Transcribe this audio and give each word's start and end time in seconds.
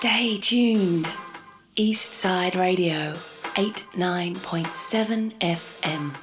Stay 0.00 0.38
tuned. 0.38 1.06
East 1.76 2.14
Side 2.14 2.56
Radio, 2.56 3.12
89.7 3.56 5.38
FM. 5.42 6.16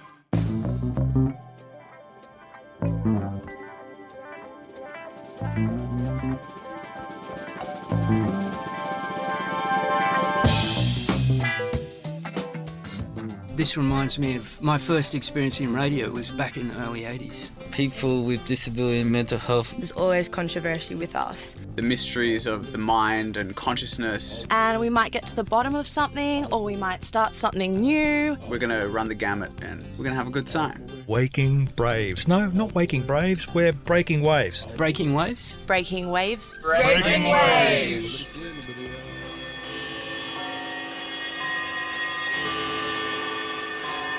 This 13.55 13.78
reminds 13.78 14.18
me 14.18 14.38
of 14.38 14.59
my 14.59 14.80
first 14.80 15.14
experience 15.14 15.59
in 15.59 15.71
radio 15.71 16.09
was 16.09 16.32
back 16.32 16.57
in 16.57 16.70
the 16.70 16.80
early 16.80 17.02
80s. 17.02 17.52
People 17.78 18.23
with 18.23 18.44
disability 18.48 19.02
and 19.02 19.12
mental 19.12 19.38
health. 19.38 19.75
There's 19.77 19.91
always 19.91 20.27
controversy 20.27 20.96
with 20.96 21.16
us. 21.16 21.54
The 21.76 21.84
mysteries 21.84 22.48
of 22.48 22.71
the 22.71 22.80
mind 22.80 23.38
and 23.38 23.55
consciousness. 23.55 24.48
And 24.50 24.80
we 24.80 24.89
might 24.89 25.12
get 25.12 25.27
to 25.27 25.35
the 25.35 25.44
bottom 25.44 25.76
of 25.76 25.88
something 25.88 26.48
or 26.48 26.63
we 26.63 26.76
might 26.76 27.04
start 27.04 27.35
something 27.35 27.80
new. 27.80 28.35
We're 28.49 28.58
going 28.58 28.76
to 28.76 28.88
run 28.88 29.09
the 29.09 29.13
gamut 29.13 29.52
and 29.62 29.84
we're 29.91 30.05
going 30.05 30.09
to 30.09 30.16
have 30.16 30.27
a 30.27 30.32
good 30.32 30.48
time. 30.48 30.88
Waking 31.05 31.66
Braves. 31.76 32.27
No, 32.27 32.49
not 32.49 32.73
Waking 32.73 33.04
Braves. 33.04 33.54
We're 33.54 33.73
Breaking 33.73 34.23
Waves. 34.23 34.66
Breaking 34.76 35.13
waves? 35.13 35.59
Breaking 35.68 36.09
waves. 36.09 36.55
Breaking 36.63 37.26
waves. 37.26 38.34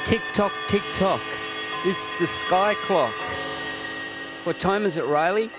Tick 0.06 0.20
tock, 0.36 0.52
tick 0.68 0.82
tock. 0.94 1.20
It's 1.84 2.18
the 2.20 2.26
sky 2.28 2.74
clock. 2.86 3.14
What 4.48 4.58
time 4.58 4.86
is 4.86 4.96
it, 4.96 5.04
Riley? 5.04 5.50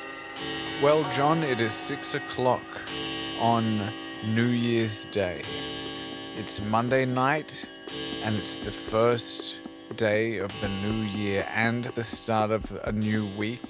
Well, 0.81 1.03
John, 1.11 1.43
it 1.43 1.59
is 1.59 1.73
six 1.73 2.16
o'clock 2.16 2.63
on 3.39 3.79
New 4.25 4.48
Year's 4.48 5.05
Day. 5.05 5.43
It's 6.39 6.59
Monday 6.59 7.05
night, 7.05 7.70
and 8.26 8.35
it's 8.35 8.55
the 8.55 8.71
first 8.71 9.57
day 9.95 10.40
of 10.40 10.49
the 10.60 10.70
new 10.82 11.04
year 11.04 11.48
and 11.54 11.85
the 11.85 12.04
start 12.04 12.49
of 12.49 12.82
a 12.84 12.91
new 12.91 13.27
week. 13.37 13.62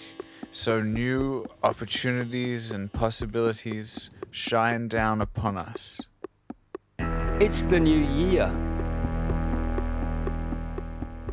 So, 0.52 0.82
new 0.82 1.46
opportunities 1.64 2.72
and 2.72 2.90
possibilities 2.90 4.12
shine 4.32 4.88
down 4.88 5.20
upon 5.20 5.58
us. 5.58 6.00
It's 7.42 7.64
the 7.64 7.82
new 7.82 8.00
year. 8.00 8.46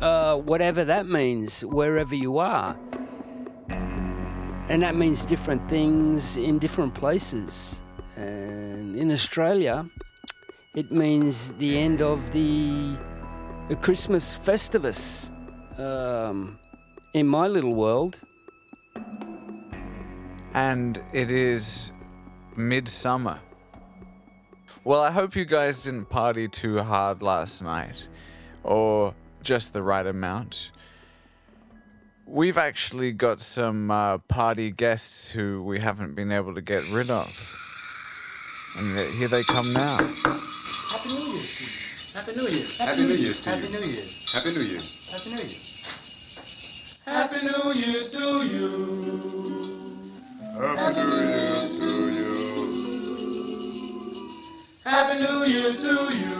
Uh, 0.01 0.35
whatever 0.35 0.83
that 0.83 1.07
means, 1.07 1.61
wherever 1.63 2.13
you 2.13 2.37
are. 2.39 2.77
And 4.69 4.81
that 4.83 4.95
means 4.95 5.25
different 5.25 5.67
things 5.69 6.37
in 6.37 6.59
different 6.59 6.93
places. 6.93 7.81
And 8.15 8.95
in 8.95 9.11
Australia, 9.11 9.85
it 10.75 10.91
means 10.91 11.53
the 11.53 11.77
end 11.77 12.01
of 12.01 12.33
the, 12.33 12.97
the 13.69 13.75
Christmas 13.75 14.37
Festivus. 14.37 15.31
Um, 15.79 16.59
in 17.13 17.27
my 17.27 17.47
little 17.47 17.73
world, 17.73 18.19
And 20.53 20.99
it 21.13 21.29
is 21.29 21.91
midsummer. 22.55 23.39
Well, 24.83 25.01
I 25.01 25.11
hope 25.11 25.35
you 25.35 25.45
guys 25.45 25.83
didn't 25.83 26.09
party 26.09 26.47
too 26.47 26.79
hard 26.79 27.21
last 27.21 27.61
night, 27.61 28.07
or 28.63 29.13
just 29.43 29.73
the 29.73 29.83
right 29.83 30.07
amount. 30.07 30.71
We've 32.29 32.57
actually 32.57 33.13
got 33.13 33.39
some 33.39 33.89
uh, 33.89 34.17
party 34.17 34.69
guests 34.69 35.31
who 35.31 35.63
we 35.63 35.79
haven't 35.79 36.13
been 36.13 36.29
able 36.29 36.53
to 36.55 36.61
get 36.61 36.83
rid 36.91 37.09
of. 37.09 37.31
And 38.77 38.97
th- 38.97 39.15
here 39.15 39.29
they 39.29 39.43
come 39.43 39.71
now. 39.71 39.95
Happy 39.97 41.07
New 41.07 41.31
Year's 41.31 41.55
to 41.55 41.63
you. 41.63 42.19
Happy 42.19 42.35
New 42.35 42.43
Year's. 42.43 42.77
Happy 42.79 43.01
New 43.01 43.15
Year's 43.15 43.41
to 43.43 43.49
you. 43.49 43.55
Happy 44.33 44.49
New 44.51 44.65
Year's. 44.65 45.09
Happy 45.09 45.29
New 45.29 45.37
Year's. 45.37 45.63
Happy 47.05 47.37
New 47.39 47.45
Year's. 47.47 47.47
Happy 47.47 47.47
New 47.47 47.71
Year's 47.73 48.11
to 48.11 48.25
you. 48.43 48.75
Happy 50.59 50.99
New 50.99 51.15
Year's 51.23 51.71
to 51.79 51.89
you. 52.11 52.31
Happy 54.83 55.15
New 55.23 55.39
Year's 55.45 55.77
to 55.77 55.93
you. 56.13 56.35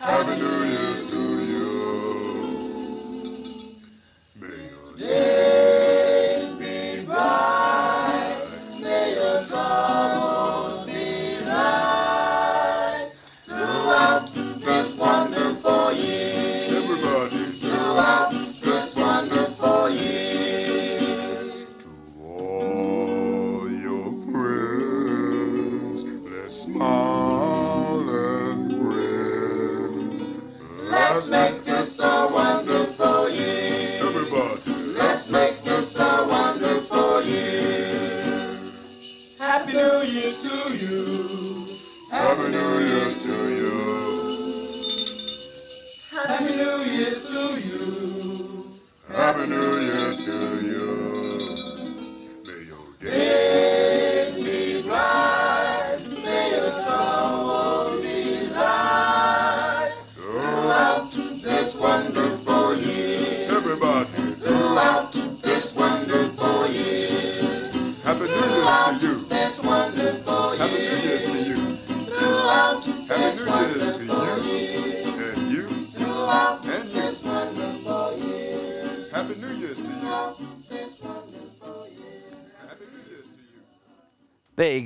Happy 0.00 0.34
New 0.40 0.58
Year's 0.64 0.97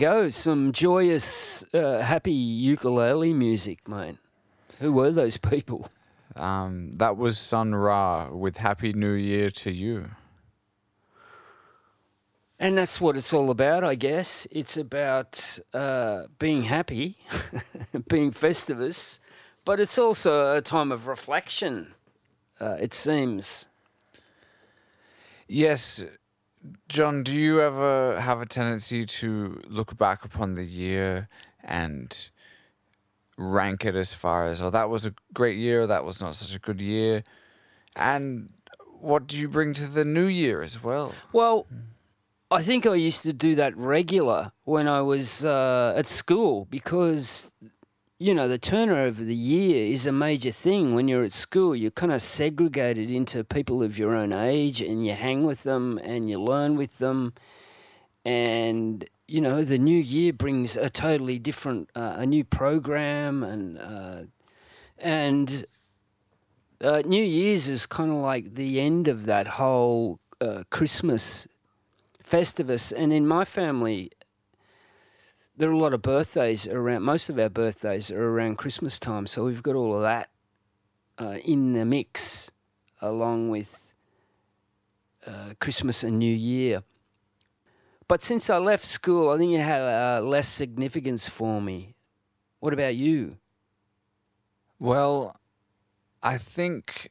go. 0.03 0.31
Some 0.31 0.73
joyous, 0.73 1.63
uh, 1.73 2.01
happy 2.01 2.33
ukulele 2.33 3.33
music, 3.33 3.87
mate. 3.87 4.17
Who 4.81 4.93
were 4.93 5.13
those 5.13 5.37
people? 5.37 5.87
Um, 6.35 6.97
that 6.97 7.17
was 7.17 7.39
Sun 7.39 7.77
Ra 7.77 8.29
with 8.29 8.57
Happy 8.57 8.93
New 8.93 9.13
Year 9.13 9.49
to 9.51 9.71
you. 9.71 10.11
And 12.59 12.77
that's 12.77 13.01
what 13.01 13.17
it's 13.17 13.33
all 13.33 13.49
about, 13.51 13.85
I 13.85 13.95
guess. 13.95 14.49
It's 14.51 14.77
about 14.77 15.61
uh, 15.73 16.25
being 16.41 16.65
happy, 16.65 17.19
being 18.09 18.33
festivus, 18.33 19.21
but 19.65 19.79
it's 19.79 19.99
also 19.99 20.57
a 20.57 20.61
time 20.61 20.91
of 20.91 21.07
reflection, 21.07 21.95
uh, 22.61 22.77
it 22.81 22.93
seems. 22.93 23.69
Yes, 25.47 26.05
John, 26.89 27.23
do 27.23 27.35
you 27.35 27.61
ever 27.61 28.21
have 28.21 28.41
a 28.41 28.47
tendency 28.47 29.05
to 29.05 29.61
look 29.69 29.97
back 29.97 30.25
upon 30.25 30.55
the 30.55 30.65
year 30.65 31.29
and 31.63 32.31
rank 33.37 33.85
it 33.85 33.97
as 33.97 34.15
far 34.15 34.47
as, 34.47 34.63
oh, 34.63 34.71
that 34.71 34.89
was 34.89 35.07
a 35.07 35.15
great 35.33 35.57
year, 35.57 35.87
that 35.87 36.05
was 36.05 36.21
not 36.21 36.35
such 36.35 36.55
a 36.55 36.59
good 36.59 36.81
year? 36.81 37.25
And 37.97 38.51
what 39.01 39.27
do 39.27 39.37
you 39.37 39.49
bring 39.49 39.75
to 39.75 39.87
the 39.87 40.05
new 40.05 40.27
year 40.27 40.63
as 40.63 40.83
well? 40.83 41.13
Well, 41.33 41.67
I 42.51 42.63
think 42.63 42.87
I 42.87 42.95
used 42.95 43.23
to 43.23 43.33
do 43.33 43.55
that 43.57 43.77
regular 43.77 44.53
when 44.65 44.87
I 44.87 45.01
was 45.01 45.45
uh, 45.45 45.95
at 45.97 46.09
school 46.09 46.67
because, 46.71 47.51
you 48.23 48.33
know, 48.33 48.47
the 48.47 48.57
turnover 48.57 49.09
of 49.09 49.27
the 49.27 49.35
year 49.35 49.91
is 49.93 50.07
a 50.07 50.13
major 50.13 50.53
thing. 50.53 50.95
When 50.95 51.09
you're 51.09 51.25
at 51.25 51.33
school, 51.33 51.75
you're 51.75 51.91
kind 51.91 52.13
of 52.13 52.23
segregated 52.23 53.11
into 53.11 53.43
people 53.43 53.83
of 53.83 53.99
your 53.99 54.15
own 54.15 54.33
age 54.33 54.81
and 54.81 55.05
you 55.05 55.15
hang 55.15 55.43
with 55.43 55.65
them 55.65 55.99
and 56.05 56.31
you 56.31 56.41
learn 56.41 56.77
with 56.77 56.99
them. 56.99 57.33
And, 58.25 59.05
you 59.27 59.41
know, 59.41 59.65
the 59.65 59.77
new 59.77 59.99
year 59.99 60.33
brings 60.33 60.77
a 60.77 60.89
totally 60.89 61.41
different, 61.41 61.91
uh, 61.97 62.15
a 62.19 62.25
new 62.25 62.45
program 62.45 63.43
and, 63.43 63.79
uh, 63.79 64.23
and, 64.99 65.67
uh, 66.81 67.03
New 67.05 67.25
Year's 67.25 67.69
is 67.69 67.87
kind 67.87 68.13
of 68.13 68.19
like 68.19 68.55
the 68.55 68.79
end 68.79 69.09
of 69.09 69.27
that 69.27 69.49
whole 69.49 70.21
uh, 70.41 70.63
Christmas 70.71 71.49
Festivus. 72.25 72.93
And 72.97 73.13
in 73.13 73.27
my 73.27 73.45
family, 73.45 74.13
there 75.57 75.69
are 75.69 75.73
a 75.73 75.79
lot 75.79 75.93
of 75.93 76.03
birthdays 76.03 76.67
around. 76.67 77.03
Most 77.03 77.29
of 77.29 77.39
our 77.39 77.49
birthdays 77.49 78.11
are 78.11 78.25
around 78.25 78.57
Christmas 78.57 78.99
time, 78.99 79.27
so 79.27 79.45
we've 79.45 79.63
got 79.63 79.75
all 79.75 79.97
of 79.97 80.03
that 80.03 80.31
uh, 81.19 81.37
in 81.45 81.75
the 81.75 81.85
mix, 81.85 82.51
along 83.01 83.51
with 83.51 83.93
uh, 85.27 85.53
Christmas 85.61 86.03
and 86.03 86.19
New 86.19 86.35
Year. 86.35 86.83
But 88.09 88.23
since 88.23 88.51
I 88.51 88.59
left 88.59 88.85
school, 88.85 89.31
I 89.31 89.39
think 89.39 89.53
it 89.53 89.61
had 89.61 89.81
uh, 89.81 90.21
less 90.23 90.49
significance 90.49 91.29
for 91.29 91.61
me. 91.61 91.95
What 92.61 92.73
about 92.73 92.95
you? 92.95 93.33
Well, 94.79 95.37
I 96.23 96.39
think 96.39 97.11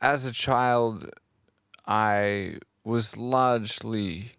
as 0.00 0.26
a 0.26 0.32
child, 0.32 1.10
I 1.86 2.58
was 2.84 3.16
largely 3.16 4.32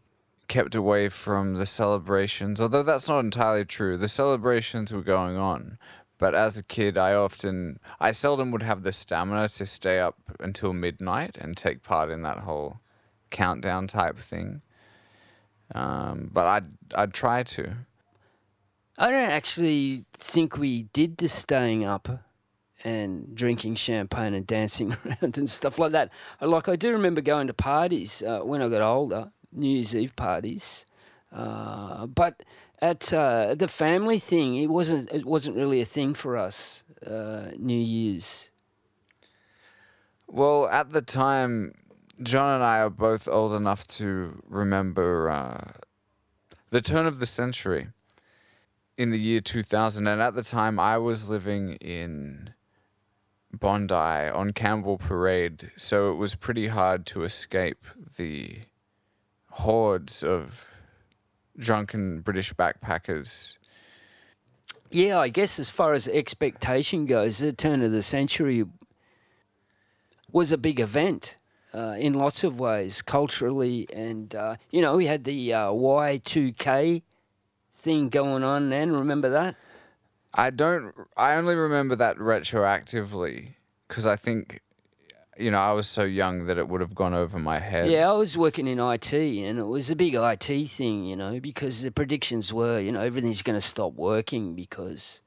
kept 0.48 0.76
away 0.76 1.10
from 1.10 1.56
the 1.56 1.66
celebrations, 1.66 2.62
although 2.62 2.84
that's 2.84 3.08
not 3.08 3.20
entirely 3.20 3.66
true. 3.66 3.98
The 3.98 4.08
celebrations 4.08 4.94
were 4.94 5.02
going 5.02 5.38
on. 5.38 5.78
But 6.18 6.34
as 6.34 6.58
a 6.58 6.64
kid, 6.64 6.98
I 6.98 7.14
often, 7.14 7.80
I 8.00 8.12
seldom 8.12 8.52
would 8.52 8.64
have 8.64 8.84
the 8.84 8.94
stamina 8.94 9.50
to 9.50 9.66
stay 9.66 10.00
up 10.00 10.18
until 10.40 10.72
midnight 10.72 11.38
and 11.40 11.58
take 11.58 11.84
part 11.84 12.10
in 12.10 12.22
that 12.22 12.40
whole 12.40 12.80
countdown 13.32 13.88
type 13.88 14.18
thing. 14.18 14.62
Um, 15.74 16.30
but 16.32 16.46
I'd, 16.46 16.66
I'd 16.96 17.14
try 17.14 17.44
to. 17.44 17.76
I 18.98 19.12
don't 19.12 19.30
actually 19.30 20.06
think 20.14 20.58
we 20.58 20.84
did 20.94 21.18
the 21.18 21.28
staying 21.28 21.84
up 21.84 22.08
and 22.86 23.36
drinking 23.36 23.76
champagne 23.76 24.34
and 24.34 24.46
dancing 24.48 24.96
around 25.06 25.38
and 25.38 25.50
stuff 25.50 25.80
like 25.80 25.92
that. 25.92 26.14
Like 26.40 26.70
I 26.70 26.76
do 26.76 26.92
remember 26.92 27.20
going 27.20 27.48
to 27.48 27.54
parties 27.54 28.22
uh, 28.22 28.40
when 28.40 28.62
I 28.62 28.70
got 28.70 28.82
older, 28.82 29.32
New 29.56 29.70
Year's 29.70 29.96
Eve 29.96 30.16
parties. 30.16 30.86
Uh, 31.32 32.06
but 32.06 32.44
at 32.82 33.14
uh, 33.14 33.56
the 33.56 33.68
family 33.68 34.20
thing, 34.20 34.58
it 34.58 34.68
wasn't 34.68 35.12
it 35.12 35.26
wasn't 35.26 35.56
really 35.56 35.82
a 35.82 35.86
thing 35.86 36.14
for 36.14 36.38
us. 36.38 36.84
Uh, 37.06 37.52
New 37.58 37.78
Year's. 37.78 38.52
Well, 40.28 40.68
at 40.70 40.92
the 40.92 41.02
time, 41.02 41.74
John 42.22 42.56
and 42.56 42.64
I 42.64 42.80
are 42.80 42.90
both 42.90 43.28
old 43.28 43.54
enough 43.54 43.86
to 44.00 44.42
remember 44.48 45.30
uh, 45.30 45.72
the 46.70 46.82
turn 46.82 47.06
of 47.06 47.20
the 47.20 47.26
century 47.26 47.88
in 48.98 49.12
the 49.12 49.20
year 49.20 49.40
2000. 49.40 50.08
And 50.08 50.22
at 50.22 50.36
the 50.36 50.44
time, 50.44 50.80
I 50.80 50.98
was 50.98 51.30
living 51.30 51.74
in 51.76 52.54
Bondi 53.54 53.94
on 53.94 54.52
Campbell 54.52 54.98
Parade, 54.98 55.72
so 55.76 56.12
it 56.12 56.16
was 56.16 56.36
pretty 56.36 56.68
hard 56.68 57.06
to 57.08 57.24
escape 57.24 57.86
the 58.18 58.62
hordes 59.56 60.22
of 60.22 60.68
drunken 61.58 62.20
British 62.20 62.54
backpackers. 62.54 63.58
Yeah, 64.92 65.20
I 65.20 65.30
guess 65.30 65.60
as 65.60 65.70
far 65.70 65.94
as 65.94 66.08
expectation 66.08 67.06
goes, 67.06 67.38
the 67.38 67.54
turn 67.54 67.82
of 67.82 67.92
the 67.92 68.02
century 68.02 68.66
was 70.32 70.52
a 70.52 70.58
big 70.58 70.80
event 70.80 71.38
uh, 71.74 71.96
in 71.98 72.14
lots 72.14 72.44
of 72.44 72.60
ways, 72.60 73.02
culturally, 73.02 73.88
and 73.94 74.36
uh, 74.36 74.56
you 74.72 74.82
know 74.82 74.98
we 74.98 75.06
had 75.06 75.24
the 75.24 75.54
uh, 75.54 75.68
Y2K 75.68 77.02
thing 77.76 78.10
going 78.10 78.44
on 78.44 78.70
then. 78.70 78.92
Remember 78.92 79.30
that? 79.30 79.56
I 80.34 80.50
don't. 80.50 80.94
I 81.16 81.36
only 81.36 81.56
remember 81.56 81.96
that 81.96 82.18
retroactively 82.18 83.54
because 83.88 84.06
I 84.06 84.18
think, 84.18 84.60
you 85.38 85.52
know, 85.52 85.60
I 85.60 85.74
was 85.74 85.88
so 85.88 86.04
young 86.04 86.46
that 86.46 86.58
it 86.58 86.68
would 86.70 86.82
have 86.82 86.96
gone 86.96 87.14
over 87.14 87.38
my 87.38 87.60
head. 87.60 87.90
Yeah, 87.90 88.10
I 88.10 88.14
was 88.14 88.38
working 88.38 88.68
in 88.68 88.80
IT, 88.80 89.14
and 89.14 89.60
it 89.60 89.66
was 89.66 89.90
a 89.90 89.96
big 89.96 90.16
IT 90.16 90.68
thing, 90.70 91.06
you 91.06 91.16
know, 91.16 91.40
because 91.40 91.82
the 91.82 91.92
predictions 91.92 92.54
were, 92.54 92.80
you 92.80 92.92
know, 92.92 93.02
everything's 93.02 93.42
going 93.42 93.58
to 93.58 93.66
stop 93.66 93.94
working 93.94 94.56
because, 94.56 95.22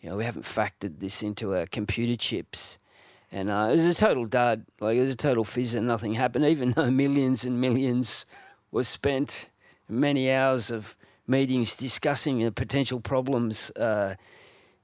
you 0.00 0.08
know, 0.08 0.16
we 0.16 0.24
haven't 0.24 0.44
factored 0.44 1.00
this 1.00 1.22
into 1.22 1.56
our 1.56 1.66
computer 1.66 2.16
chips. 2.16 2.78
And 3.32 3.50
uh, 3.50 3.68
it 3.70 3.72
was 3.72 3.84
a 3.84 3.94
total 3.94 4.26
dud. 4.26 4.64
Like, 4.80 4.96
it 4.96 5.02
was 5.02 5.12
a 5.12 5.16
total 5.16 5.44
fizz 5.44 5.74
and 5.74 5.86
nothing 5.86 6.14
happened, 6.14 6.44
even 6.46 6.72
though 6.72 6.90
millions 6.90 7.44
and 7.44 7.60
millions 7.60 8.26
were 8.70 8.84
spent, 8.84 9.50
many 9.88 10.30
hours 10.30 10.70
of 10.70 10.94
meetings 11.26 11.76
discussing 11.76 12.38
the 12.38 12.52
potential 12.52 13.00
problems. 13.00 13.70
Uh, 13.72 14.14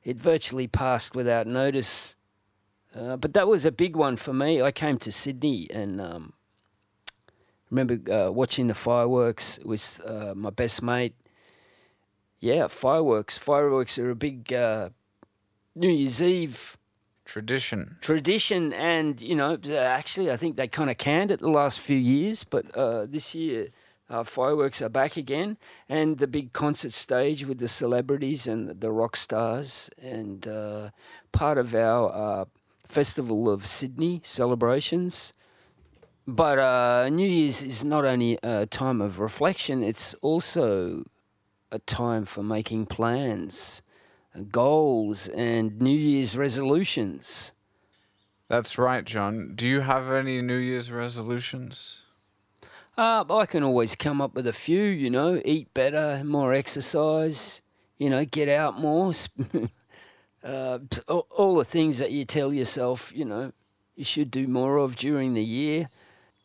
it 0.02 0.16
virtually 0.16 0.66
passed 0.66 1.14
without 1.14 1.46
notice. 1.46 2.16
Uh, 2.94 3.16
but 3.16 3.34
that 3.34 3.48
was 3.48 3.64
a 3.64 3.72
big 3.72 3.96
one 3.96 4.16
for 4.16 4.32
me. 4.32 4.62
I 4.62 4.70
came 4.70 4.98
to 4.98 5.10
Sydney 5.10 5.68
and 5.70 6.00
um, 6.00 6.32
remember 7.70 8.12
uh, 8.12 8.30
watching 8.30 8.68
the 8.68 8.74
fireworks 8.74 9.58
with 9.64 10.00
uh, 10.06 10.34
my 10.36 10.50
best 10.50 10.82
mate. 10.82 11.14
Yeah, 12.40 12.68
fireworks. 12.68 13.36
Fireworks 13.36 13.98
are 13.98 14.10
a 14.10 14.14
big 14.14 14.52
uh, 14.52 14.90
New 15.74 15.88
Year's 15.88 16.22
Eve 16.22 16.76
Tradition. 17.24 17.96
tradition, 18.02 18.74
and 18.74 19.20
you 19.22 19.34
know, 19.34 19.58
actually, 19.72 20.30
I 20.30 20.36
think 20.36 20.56
they 20.56 20.68
kind 20.68 20.90
of 20.90 20.98
canned 20.98 21.30
it 21.30 21.40
the 21.40 21.48
last 21.48 21.80
few 21.80 21.96
years, 21.96 22.44
but 22.44 22.74
uh, 22.76 23.06
this 23.06 23.34
year. 23.34 23.68
Uh, 24.10 24.22
fireworks 24.22 24.82
are 24.82 24.90
back 24.90 25.16
again, 25.16 25.56
and 25.88 26.18
the 26.18 26.26
big 26.26 26.52
concert 26.52 26.92
stage 26.92 27.46
with 27.46 27.58
the 27.58 27.66
celebrities 27.66 28.46
and 28.46 28.78
the 28.82 28.92
rock 28.92 29.16
stars, 29.16 29.88
and 29.98 30.46
uh, 30.46 30.90
part 31.32 31.56
of 31.56 31.74
our 31.74 32.12
uh, 32.12 32.44
Festival 32.86 33.48
of 33.48 33.66
Sydney 33.66 34.20
celebrations. 34.24 35.32
But 36.26 36.58
uh, 36.58 37.08
New 37.10 37.26
Year's 37.26 37.62
is 37.62 37.84
not 37.84 38.04
only 38.04 38.38
a 38.42 38.66
time 38.66 39.00
of 39.00 39.20
reflection, 39.20 39.82
it's 39.82 40.14
also 40.22 41.04
a 41.70 41.78
time 41.80 42.24
for 42.24 42.42
making 42.42 42.86
plans, 42.86 43.82
uh, 44.34 44.42
goals, 44.50 45.28
and 45.28 45.80
New 45.80 45.96
Year's 45.96 46.36
resolutions. 46.36 47.52
That's 48.48 48.78
right, 48.78 49.04
John. 49.04 49.52
Do 49.54 49.66
you 49.66 49.80
have 49.80 50.10
any 50.10 50.40
New 50.40 50.56
Year's 50.56 50.92
resolutions? 50.92 52.00
Uh, 52.96 53.24
I 53.28 53.46
can 53.46 53.64
always 53.64 53.96
come 53.96 54.20
up 54.20 54.34
with 54.34 54.46
a 54.46 54.52
few, 54.52 54.82
you 54.82 55.10
know, 55.10 55.42
eat 55.44 55.74
better, 55.74 56.22
more 56.24 56.54
exercise, 56.54 57.62
you 57.98 58.08
know, 58.08 58.24
get 58.24 58.48
out 58.48 58.78
more. 58.78 59.12
uh, 60.44 60.78
all, 61.08 61.56
the 61.56 61.64
things 61.64 61.98
that 61.98 62.12
you 62.12 62.24
tell 62.24 62.52
yourself, 62.52 63.10
you 63.14 63.24
know, 63.24 63.52
you 63.96 64.04
should 64.04 64.30
do 64.30 64.46
more 64.46 64.76
of 64.76 64.96
during 64.96 65.34
the 65.34 65.42
year. 65.42 65.88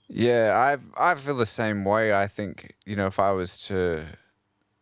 Yeah, 0.08 0.78
I 0.98 1.12
I 1.12 1.16
feel 1.16 1.36
the 1.36 1.46
same 1.46 1.84
way. 1.84 2.14
I 2.14 2.28
think 2.28 2.76
you 2.86 2.96
know 2.96 3.08
if 3.08 3.20
I 3.20 3.32
was 3.32 3.60
to 3.68 4.06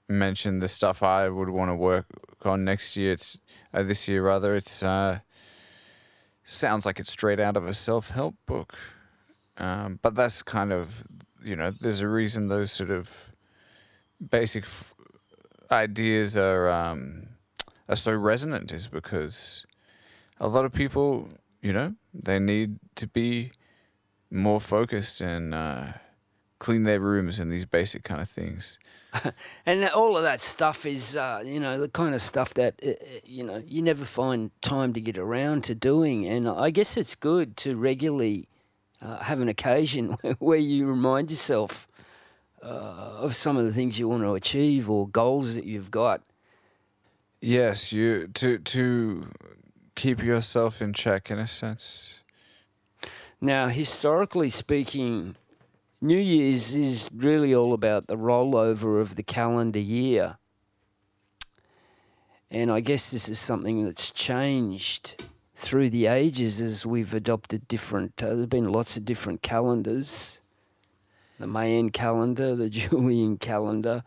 mention 0.08 0.60
the 0.60 0.68
stuff 0.68 1.04
I 1.04 1.28
would 1.28 1.50
want 1.50 1.70
to 1.70 1.76
work 1.76 2.06
on 2.46 2.64
next 2.64 2.96
year, 2.96 3.12
it's 3.12 3.38
uh, 3.74 3.84
this 3.84 4.08
year 4.08 4.24
rather. 4.24 4.56
It's 4.56 4.82
uh, 4.84 5.20
sounds 6.44 6.86
like 6.86 7.00
it's 7.00 7.12
straight 7.12 7.40
out 7.40 7.58
of 7.58 7.68
a 7.68 7.74
self 7.74 8.12
help 8.12 8.36
book, 8.46 8.78
um, 9.58 10.00
but 10.02 10.16
that's 10.16 10.42
kind 10.42 10.72
of 10.72 11.04
you 11.44 11.56
know 11.56 11.72
there's 11.72 12.02
a 12.02 12.08
reason 12.08 12.48
those 12.48 12.72
sort 12.72 12.92
of 12.92 13.34
basic 14.30 14.64
f- 14.64 14.94
ideas 15.72 16.38
are 16.38 16.70
um, 16.70 17.28
are 17.90 17.96
so 17.96 18.16
resonant 18.16 18.72
is 18.72 18.88
because 18.88 19.66
a 20.40 20.48
lot 20.48 20.66
of 20.66 20.74
people 20.74 21.30
you 21.62 21.74
know 21.74 21.96
they 22.14 22.40
need 22.40 22.80
to 22.96 23.08
be 23.08 23.52
more 24.30 24.60
focused 24.60 25.22
and 25.22 25.54
uh, 25.54 25.94
clean 26.60 26.84
their 26.84 27.00
rooms 27.00 27.40
and 27.40 27.52
these 27.52 27.66
basic 27.66 28.04
kind 28.04 28.22
of 28.22 28.30
things. 28.30 28.80
and 29.66 29.88
all 29.90 30.18
of 30.18 30.24
that 30.24 30.42
stuff 30.42 30.86
is, 30.86 31.16
uh, 31.16 31.42
you 31.46 31.60
know, 31.60 31.80
the 31.80 31.90
kind 31.90 32.14
of 32.14 32.22
stuff 32.22 32.54
that, 32.56 32.76
uh, 32.86 32.90
uh, 32.90 32.94
you 33.26 33.44
know, 33.44 33.64
you 33.66 33.82
never 33.82 34.06
find 34.06 34.52
time 34.62 34.94
to 34.94 35.02
get 35.02 35.18
around 35.18 35.64
to 35.66 35.76
doing. 35.76 36.26
And 36.26 36.50
I 36.50 36.70
guess 36.70 36.98
it's 36.98 37.16
good 37.16 37.58
to 37.58 37.76
regularly 37.76 38.48
uh, 39.02 39.20
have 39.20 39.40
an 39.40 39.50
occasion 39.50 40.18
where 40.40 40.58
you 40.58 40.88
remind 40.88 41.32
yourself 41.32 41.88
of 42.62 43.34
some 43.34 43.56
of 43.56 43.66
the 43.66 43.72
things 43.72 43.98
you 43.98 44.10
want 44.10 44.24
to 44.24 44.34
achieve 44.34 44.90
or 44.90 45.08
goals 45.08 45.56
that 45.56 45.64
you've 45.64 45.90
got. 45.90 46.22
Yes, 47.40 47.92
you 47.92 48.28
to 48.28 48.58
to 48.58 49.30
keep 49.96 50.24
yourself 50.24 50.82
in 50.82 50.94
check 50.94 51.30
in 51.30 51.40
a 51.40 51.48
sense. 51.48 52.22
Now, 53.40 53.68
historically 53.68 54.50
speaking, 54.50 55.36
New 56.02 56.18
Year's 56.18 56.74
is 56.74 57.10
really 57.14 57.54
all 57.54 57.74
about 57.74 58.08
the 58.08 58.18
rollover 58.18 59.00
of 59.00 59.16
the 59.16 59.24
calendar 59.24 59.80
year. 59.80 60.38
And 62.50 62.72
I 62.72 62.80
guess 62.80 63.12
this 63.12 63.30
is 63.30 63.38
something 63.38 63.84
that's 63.84 64.10
changed 64.12 65.24
through 65.54 65.90
the 65.90 66.08
ages 66.08 66.62
as 66.62 66.86
we've 66.86 67.14
adopted 67.14 67.68
different, 67.68 68.24
uh, 68.24 68.30
there 68.30 68.38
have 68.42 68.50
been 68.50 68.72
lots 68.72 68.96
of 68.96 69.06
different 69.06 69.42
calendars 69.42 70.42
the 71.40 71.48
Mayan 71.48 71.90
calendar, 71.90 72.56
the 72.56 72.70
Julian 72.72 73.38
calendar. 73.38 74.04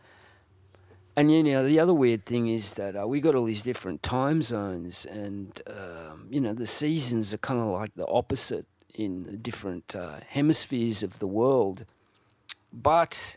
And 1.16 1.30
you 1.30 1.42
know, 1.42 1.66
the 1.66 1.80
other 1.80 1.92
weird 1.92 2.24
thing 2.24 2.48
is 2.48 2.74
that 2.74 2.96
uh, 2.96 3.06
we 3.06 3.20
got 3.20 3.34
all 3.34 3.44
these 3.44 3.62
different 3.62 4.02
time 4.02 4.42
zones, 4.42 5.04
and 5.04 5.60
um, 5.66 6.26
you 6.30 6.40
know, 6.40 6.54
the 6.54 6.66
seasons 6.66 7.34
are 7.34 7.38
kind 7.38 7.60
of 7.60 7.66
like 7.66 7.94
the 7.94 8.06
opposite 8.06 8.66
in 8.94 9.24
the 9.24 9.32
different 9.32 9.96
uh, 9.96 10.20
hemispheres 10.28 11.02
of 11.02 11.18
the 11.18 11.26
world. 11.26 11.84
But 12.72 13.36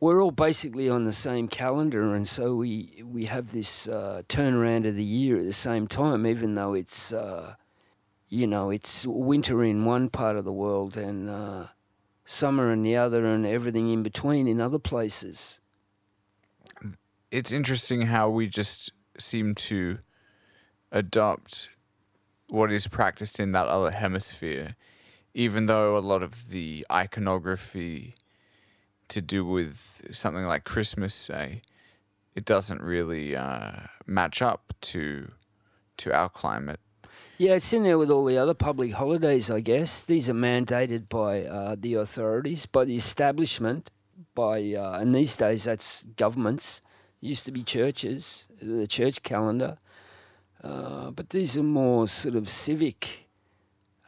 we're 0.00 0.22
all 0.22 0.32
basically 0.32 0.88
on 0.88 1.04
the 1.04 1.12
same 1.12 1.48
calendar, 1.48 2.14
and 2.14 2.26
so 2.26 2.56
we 2.56 3.02
we 3.04 3.26
have 3.26 3.52
this 3.52 3.88
uh, 3.88 4.22
turnaround 4.28 4.86
of 4.86 4.96
the 4.96 5.04
year 5.04 5.38
at 5.38 5.44
the 5.44 5.52
same 5.52 5.86
time, 5.86 6.26
even 6.26 6.54
though 6.56 6.74
it's 6.74 7.12
uh, 7.12 7.54
you 8.28 8.48
know 8.48 8.70
it's 8.70 9.06
winter 9.06 9.62
in 9.62 9.84
one 9.84 10.10
part 10.10 10.36
of 10.36 10.44
the 10.44 10.52
world 10.52 10.96
and 10.96 11.30
uh, 11.30 11.66
summer 12.24 12.72
in 12.72 12.82
the 12.82 12.96
other, 12.96 13.24
and 13.24 13.46
everything 13.46 13.90
in 13.90 14.02
between 14.02 14.48
in 14.48 14.60
other 14.60 14.80
places. 14.80 15.60
It's 17.36 17.52
interesting 17.52 18.06
how 18.06 18.30
we 18.30 18.46
just 18.46 18.92
seem 19.18 19.54
to 19.56 19.98
adopt 20.90 21.68
what 22.48 22.72
is 22.72 22.88
practiced 22.88 23.38
in 23.38 23.52
that 23.52 23.66
other 23.66 23.90
hemisphere, 23.90 24.74
even 25.34 25.66
though 25.66 25.98
a 25.98 26.00
lot 26.00 26.22
of 26.22 26.48
the 26.48 26.86
iconography 26.90 28.14
to 29.08 29.20
do 29.20 29.44
with 29.44 30.08
something 30.10 30.44
like 30.44 30.64
Christmas, 30.64 31.12
say, 31.12 31.60
it 32.34 32.46
doesn't 32.46 32.80
really 32.80 33.36
uh, 33.36 33.80
match 34.06 34.40
up 34.40 34.72
to 34.92 35.30
to 35.98 36.14
our 36.14 36.30
climate. 36.30 36.80
Yeah, 37.36 37.56
it's 37.56 37.70
in 37.74 37.82
there 37.82 37.98
with 37.98 38.10
all 38.10 38.24
the 38.24 38.38
other 38.38 38.54
public 38.54 38.92
holidays, 38.92 39.50
I 39.50 39.60
guess. 39.60 40.02
These 40.02 40.30
are 40.30 40.40
mandated 40.50 41.10
by 41.10 41.42
uh, 41.42 41.76
the 41.78 41.96
authorities, 41.96 42.64
by 42.64 42.86
the 42.86 42.96
establishment, 42.96 43.90
by 44.34 44.72
uh, 44.72 44.98
and 45.00 45.14
these 45.14 45.36
days 45.36 45.64
that's 45.64 46.04
governments. 46.16 46.80
Used 47.20 47.44
to 47.46 47.52
be 47.52 47.62
churches, 47.62 48.48
the 48.60 48.86
church 48.86 49.22
calendar, 49.22 49.78
uh, 50.62 51.10
but 51.10 51.30
these 51.30 51.56
are 51.56 51.62
more 51.62 52.08
sort 52.08 52.34
of 52.34 52.48
civic 52.48 53.28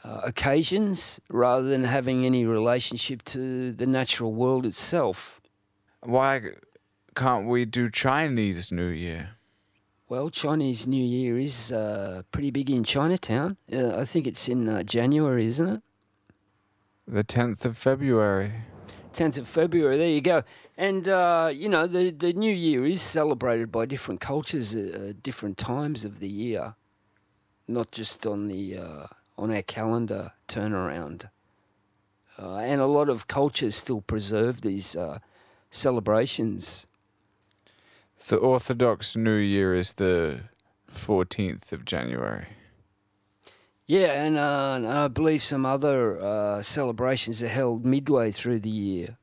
uh, 0.04 0.20
occasions 0.24 1.20
rather 1.28 1.68
than 1.68 1.84
having 1.84 2.24
any 2.24 2.46
relationship 2.46 3.24
to 3.24 3.72
the 3.72 3.86
natural 3.86 4.32
world 4.32 4.64
itself. 4.64 5.40
Why 6.02 6.52
can't 7.14 7.46
we 7.48 7.64
do 7.64 7.88
Chinese 7.90 8.70
New 8.70 8.88
Year? 8.88 9.30
Well, 10.08 10.30
Chinese 10.30 10.86
New 10.86 11.04
Year 11.04 11.38
is 11.38 11.70
uh, 11.70 12.22
pretty 12.32 12.50
big 12.50 12.70
in 12.70 12.82
Chinatown. 12.82 13.58
Uh, 13.70 13.96
I 13.96 14.04
think 14.04 14.26
it's 14.26 14.48
in 14.48 14.68
uh, 14.68 14.82
January, 14.82 15.46
isn't 15.46 15.68
it? 15.68 15.82
The 17.06 17.24
10th 17.24 17.66
of 17.66 17.76
February. 17.76 18.52
10th 19.12 19.38
of 19.38 19.48
February, 19.48 19.98
there 19.98 20.08
you 20.08 20.20
go. 20.20 20.42
And, 20.78 21.08
uh, 21.08 21.50
you 21.52 21.68
know, 21.68 21.88
the, 21.88 22.12
the 22.12 22.32
New 22.32 22.54
Year 22.54 22.87
is 22.87 23.02
celebrated 23.02 23.73
by 23.73 23.85
different 23.85 24.20
cultures 24.20 24.76
at 24.76 24.94
uh, 24.94 25.12
different 25.25 25.58
times 25.58 26.04
of 26.04 26.20
the 26.20 26.28
year, 26.28 26.76
not 27.66 27.90
just 27.90 28.25
on 28.25 28.47
the 28.47 28.78
uh, 28.78 29.06
on 29.37 29.50
our 29.50 29.62
calendar 29.62 30.35
turnaround. 30.47 31.30
Uh, 32.40 32.58
and 32.58 32.80
a 32.80 32.87
lot 32.87 33.08
of 33.08 33.26
cultures 33.26 33.75
still 33.75 34.02
preserve 34.02 34.61
these 34.61 34.94
uh, 34.94 35.18
celebrations. 35.68 36.87
The 38.28 38.37
Orthodox 38.37 39.16
New 39.16 39.35
Year 39.35 39.75
is 39.75 39.94
the 39.94 40.42
14th 40.94 41.73
of 41.73 41.85
January. 41.85 42.47
Yeah, 43.88 44.23
and, 44.23 44.38
uh, 44.38 44.75
and 44.76 44.87
I 44.87 45.08
believe 45.08 45.42
some 45.42 45.66
other 45.66 46.20
uh, 46.20 46.62
celebrations 46.62 47.42
are 47.42 47.49
held 47.49 47.85
midway 47.85 48.30
through 48.30 48.61
the 48.61 48.70
year. 48.70 49.16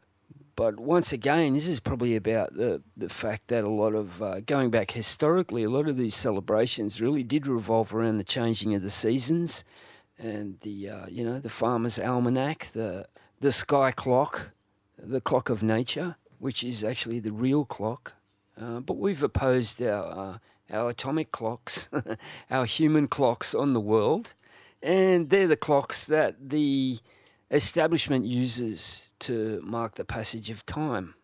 But 0.56 0.80
once 0.80 1.12
again, 1.12 1.54
this 1.54 1.68
is 1.68 1.80
probably 1.80 2.16
about 2.16 2.54
the, 2.54 2.82
the 2.96 3.10
fact 3.10 3.50
that 3.50 3.64
a 3.64 3.70
lot 3.70 3.94
of, 3.94 4.22
uh, 4.22 4.40
going 4.42 4.70
back 4.70 4.92
historically, 4.92 5.64
a 5.64 5.70
lot 5.70 5.90
of 5.90 5.98
these 5.98 6.16
celebrations 6.16 7.02
really 7.02 7.24
did 7.24 7.46
revolve 7.46 7.94
around 7.94 8.18
the 8.18 8.24
changing 8.24 8.74
of 8.74 8.82
the 8.82 8.90
seasons 8.90 9.66
and 10.18 10.60
the, 10.62 10.90
uh, 10.90 11.06
you 11.10 11.26
know, 11.26 11.40
the 11.40 11.50
farmer's 11.50 12.00
almanac, 12.00 12.70
the, 12.72 13.06
the 13.42 13.52
sky 13.52 13.92
clock, 13.92 14.52
the 14.98 15.20
clock 15.20 15.50
of 15.50 15.62
nature, 15.62 16.16
which 16.40 16.64
is 16.64 16.84
actually 16.84 17.20
the 17.20 17.34
real 17.34 17.66
clock. 17.66 18.14
Uh, 18.60 18.80
but 18.80 18.96
we've 18.96 19.24
opposed 19.24 19.82
our, 19.82 20.06
uh, 20.06 20.38
our 20.72 20.90
atomic 20.90 21.34
clocks, 21.34 21.90
our 22.50 22.64
human 22.64 23.10
clocks 23.10 23.54
on 23.54 23.74
the 23.74 23.82
world 23.82 24.34
and 24.86 25.32
they're 25.32 25.48
the 25.48 25.58
clocks 25.58 26.06
that 26.06 26.36
the 26.50 27.00
establishment 27.56 28.26
uses 28.26 29.14
to 29.20 29.62
mark 29.64 29.96
the 29.96 30.06
passage 30.06 30.50
of 30.50 30.66
time. 30.66 31.16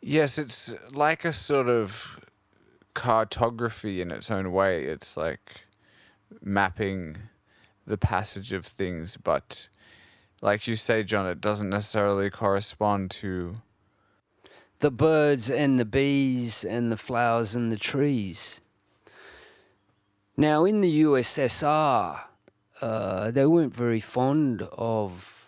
Yes, 0.00 0.36
it's 0.36 0.74
like 0.90 1.24
a 1.24 1.32
sort 1.32 1.68
of 1.68 2.20
cartography 2.92 4.00
in 4.00 4.10
its 4.10 4.30
own 4.30 4.52
way. 4.52 4.84
It's 4.84 5.16
like 5.16 5.66
mapping 6.42 7.16
the 7.86 7.96
passage 7.96 8.52
of 8.52 8.66
things, 8.66 9.16
but 9.16 9.68
like 10.42 10.66
you 10.66 10.76
say, 10.76 11.02
John, 11.02 11.26
it 11.26 11.40
doesn't 11.40 11.70
necessarily 11.70 12.30
correspond 12.30 13.10
to 13.12 13.62
the 14.80 14.90
birds 14.90 15.48
and 15.48 15.78
the 15.78 15.84
bees 15.84 16.64
and 16.64 16.92
the 16.92 16.96
flowers 16.96 17.54
and 17.54 17.72
the 17.72 17.78
trees. 17.78 18.60
Now, 20.36 20.64
in 20.64 20.80
the 20.80 21.02
USSR, 21.02 22.24
uh, 22.80 23.30
they 23.30 23.46
weren't 23.46 23.74
very 23.74 24.00
fond 24.00 24.62
of 24.72 25.43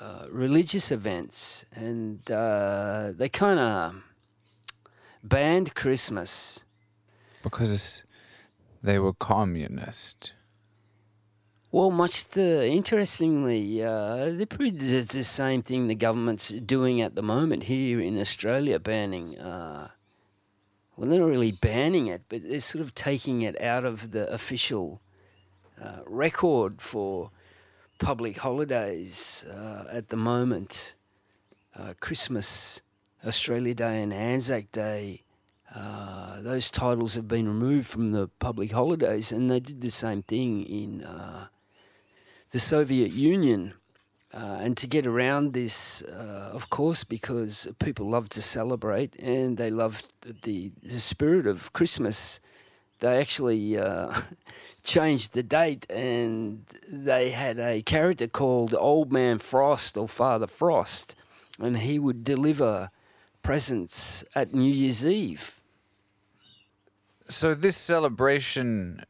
uh, 0.00 0.26
religious 0.30 0.90
events, 0.90 1.64
and 1.74 2.30
uh, 2.30 3.12
they 3.16 3.28
kind 3.28 3.58
of 3.58 4.02
banned 5.22 5.74
Christmas 5.74 6.64
because 7.42 8.02
they 8.82 8.98
were 8.98 9.12
communist. 9.12 10.32
Well, 11.70 11.90
much 11.90 12.28
the 12.28 12.66
interestingly, 12.66 13.82
uh, 13.82 14.30
they're 14.30 14.46
pretty 14.46 14.70
the 14.70 15.22
same 15.22 15.60
thing 15.60 15.86
the 15.86 15.94
government's 15.94 16.48
doing 16.48 17.02
at 17.02 17.14
the 17.14 17.22
moment 17.22 17.64
here 17.64 18.00
in 18.00 18.18
Australia, 18.18 18.78
banning. 18.78 19.38
Uh, 19.38 19.90
well, 20.96 21.10
they're 21.10 21.20
not 21.20 21.28
really 21.28 21.52
banning 21.52 22.06
it, 22.06 22.22
but 22.28 22.42
they're 22.48 22.60
sort 22.60 22.82
of 22.82 22.94
taking 22.94 23.42
it 23.42 23.60
out 23.60 23.84
of 23.84 24.12
the 24.12 24.32
official 24.32 25.02
uh, 25.82 26.00
record 26.06 26.80
for 26.80 27.30
public 27.98 28.38
holidays 28.38 29.44
uh, 29.50 29.84
at 29.90 30.08
the 30.08 30.16
moment. 30.16 30.94
Uh, 31.76 31.94
Christmas, 32.00 32.82
Australia 33.26 33.74
Day, 33.74 34.02
and 34.02 34.12
Anzac 34.12 34.72
Day. 34.72 35.22
Uh, 35.74 36.40
those 36.40 36.70
titles 36.70 37.14
have 37.14 37.28
been 37.28 37.46
removed 37.46 37.86
from 37.86 38.12
the 38.12 38.28
public 38.38 38.72
holidays, 38.72 39.32
and 39.32 39.50
they 39.50 39.60
did 39.60 39.80
the 39.80 39.90
same 39.90 40.22
thing 40.22 40.62
in 40.64 41.04
uh, 41.04 41.46
the 42.50 42.58
Soviet 42.58 43.12
Union. 43.12 43.74
Uh, 44.32 44.58
and 44.60 44.76
to 44.76 44.86
get 44.86 45.06
around 45.06 45.52
this, 45.52 46.02
of 46.02 46.68
course, 46.68 47.02
because 47.02 47.66
people 47.78 48.10
love 48.10 48.28
to 48.28 48.42
celebrate 48.42 49.16
and 49.16 49.56
they 49.56 49.70
love 49.70 50.02
the, 50.42 50.70
the 50.82 51.00
spirit 51.00 51.46
of 51.46 51.72
Christmas, 51.72 52.40
they 53.00 53.18
actually 53.18 53.78
changed 54.82 55.34
the 55.34 55.42
date 55.42 55.86
and 55.90 56.64
they 56.90 57.30
had 57.30 57.58
a 57.58 57.82
character 57.82 58.26
called 58.26 58.74
Old 58.74 59.12
Man 59.12 59.38
Frost 59.38 59.96
or 59.96 60.08
Father 60.08 60.46
Frost, 60.46 61.14
and 61.58 61.78
he 61.78 61.98
would 61.98 62.24
deliver 62.24 62.90
presents 63.42 64.24
at 64.34 64.54
New 64.54 64.72
Year's 64.72 65.06
Eve. 65.06 65.60
So 67.28 67.54
this 67.54 67.76
celebration 67.76 69.04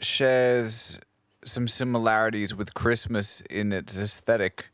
shares 0.00 0.98
some 1.44 1.68
similarities 1.68 2.54
with 2.54 2.74
Christmas 2.74 3.42
in 3.50 3.72
its 3.72 3.96
aesthetic. 3.96 4.66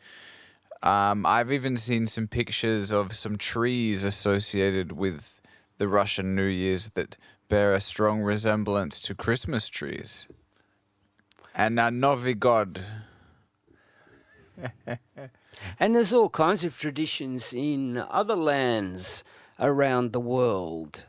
Um, 0.83 1.25
I've 1.26 1.50
even 1.50 1.76
seen 1.76 2.06
some 2.06 2.28
pictures 2.28 2.92
of 2.92 3.14
some 3.14 3.37
trees 3.37 4.04
associated 4.04 4.92
with 4.92 5.40
the 5.78 5.88
Russian 5.88 6.35
New 6.35 6.44
Year's 6.44 6.90
that 6.90 7.16
bear 7.49 7.75
a 7.75 7.81
strong 7.81 8.21
resemblance 8.21 9.01
to 9.01 9.15
Christmas 9.15 9.69
trees 9.69 10.27
and 11.55 11.79
a 11.79 11.91
Novi 11.91 12.35
God. 12.35 12.81
and 15.79 15.95
there's 15.95 16.13
all 16.13 16.29
kinds 16.29 16.65
of 16.65 16.79
traditions 16.79 17.53
in 17.53 17.99
other 18.11 18.37
lands 18.37 19.25
around 19.59 20.13
the 20.13 20.21
world, 20.21 21.05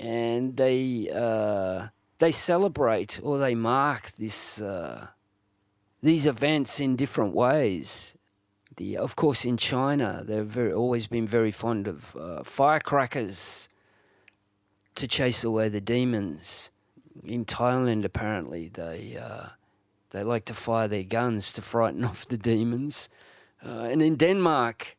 and 0.00 0.56
they 0.56 1.10
uh, 1.12 1.88
they 2.18 2.30
celebrate 2.30 3.20
or 3.22 3.38
they 3.38 3.54
mark 3.54 4.12
this 4.12 4.60
uh, 4.60 5.08
these 6.02 6.26
events 6.26 6.80
in 6.80 6.96
different 6.96 7.34
ways. 7.34 8.16
The, 8.76 8.98
of 8.98 9.16
course, 9.16 9.46
in 9.46 9.56
China, 9.56 10.22
they've 10.22 10.44
very, 10.44 10.72
always 10.72 11.06
been 11.06 11.26
very 11.26 11.50
fond 11.50 11.88
of 11.88 12.14
uh, 12.14 12.42
firecrackers 12.44 13.70
to 14.96 15.08
chase 15.08 15.44
away 15.44 15.68
the 15.68 15.80
demons 15.80 16.70
in 17.24 17.44
Thailand, 17.44 18.04
apparently, 18.04 18.68
they 18.68 19.18
uh, 19.20 19.48
they 20.10 20.22
like 20.22 20.44
to 20.46 20.54
fire 20.54 20.88
their 20.88 21.02
guns 21.02 21.52
to 21.54 21.62
frighten 21.62 22.04
off 22.10 22.26
the 22.26 22.38
demons. 22.38 23.08
Uh, 23.64 23.88
and 23.90 24.02
in 24.02 24.16
Denmark, 24.16 24.96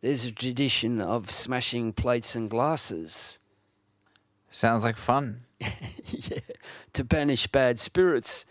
there's 0.00 0.24
a 0.24 0.32
tradition 0.32 1.00
of 1.00 1.30
smashing 1.30 1.92
plates 1.92 2.34
and 2.34 2.50
glasses. 2.50 3.38
Sounds 4.50 4.84
like 4.84 4.96
fun. 4.96 5.42
yeah, 5.60 6.40
to 6.92 7.04
banish 7.04 7.46
bad 7.46 7.78
spirits. 7.78 8.44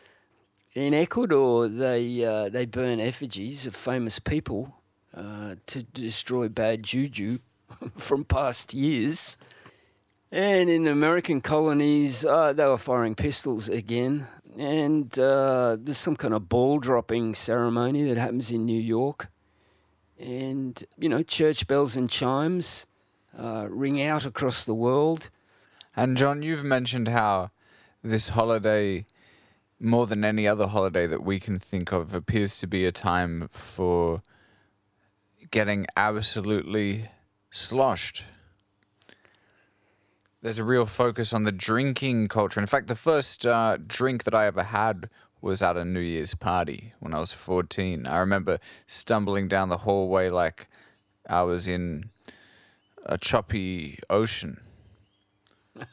In 0.74 0.94
Ecuador, 0.94 1.68
they 1.68 2.24
uh, 2.24 2.50
they 2.50 2.66
burn 2.66 3.00
effigies 3.00 3.68
of 3.68 3.76
famous 3.76 4.20
people 4.20 4.76
uh, 5.14 5.56
to 5.68 5.84
destroy 5.84 6.48
bad 6.48 6.84
juju. 6.84 7.40
from 7.98 8.26
past 8.26 8.74
years. 8.74 9.38
And 10.32 10.70
in 10.70 10.84
the 10.84 10.92
American 10.92 11.42
colonies, 11.42 12.24
uh, 12.24 12.54
they 12.54 12.66
were 12.66 12.78
firing 12.78 13.16
pistols 13.16 13.68
again. 13.68 14.28
And 14.58 15.18
uh, 15.18 15.78
there's 15.80 15.98
some 15.98 16.16
kind 16.16 16.34
of 16.34 16.48
ball 16.48 16.80
dropping 16.80 17.34
ceremony 17.34 18.04
that 18.10 18.18
happens 18.18 18.52
in 18.52 18.66
New 18.66 18.80
York. 18.80 19.30
And, 20.20 20.84
you 20.98 21.10
know, 21.10 21.24
church 21.24 21.66
bells 21.66 21.98
and 21.98 22.10
chimes 22.10 22.86
uh, 23.38 23.68
ring 23.70 24.02
out 24.02 24.26
across 24.26 24.66
the 24.66 24.74
world. 24.74 25.30
And 25.96 26.16
John, 26.16 26.44
you've 26.44 26.64
mentioned 26.64 27.08
how 27.08 27.52
this 28.04 28.30
holiday, 28.30 29.06
more 29.80 30.06
than 30.06 30.24
any 30.24 30.48
other 30.48 30.68
holiday 30.68 31.08
that 31.08 31.24
we 31.24 31.40
can 31.40 31.58
think 31.58 31.92
of, 31.92 32.14
appears 32.14 32.60
to 32.60 32.68
be 32.68 32.86
a 32.86 32.92
time 32.92 33.48
for 33.50 34.22
getting 35.50 35.88
absolutely 35.98 37.10
sloshed. 37.50 38.26
There's 40.42 40.60
a 40.60 40.64
real 40.64 40.86
focus 40.86 41.34
on 41.34 41.44
the 41.44 41.52
drinking 41.52 42.30
culture. 42.30 42.60
In 42.60 42.68
fact, 42.68 42.88
the 42.88 42.96
first 42.96 43.46
uh, 43.46 43.78
drink 43.86 44.24
that 44.24 44.34
I 44.34 44.46
ever 44.46 44.64
had 44.64 45.10
was 45.42 45.62
at 45.62 45.76
a 45.78 45.84
New 45.84 46.00
Year's 46.00 46.34
party 46.34 46.94
when 47.00 47.14
I 47.14 47.20
was 47.20 47.34
14. 47.34 48.08
I 48.08 48.18
remember 48.18 48.60
stumbling 48.88 49.48
down 49.48 49.70
the 49.70 49.80
hallway 49.80 50.30
like 50.30 50.68
I 51.30 51.42
was 51.42 51.68
in 51.68 52.10
a 53.06 53.18
choppy 53.18 54.00
ocean. 54.10 54.62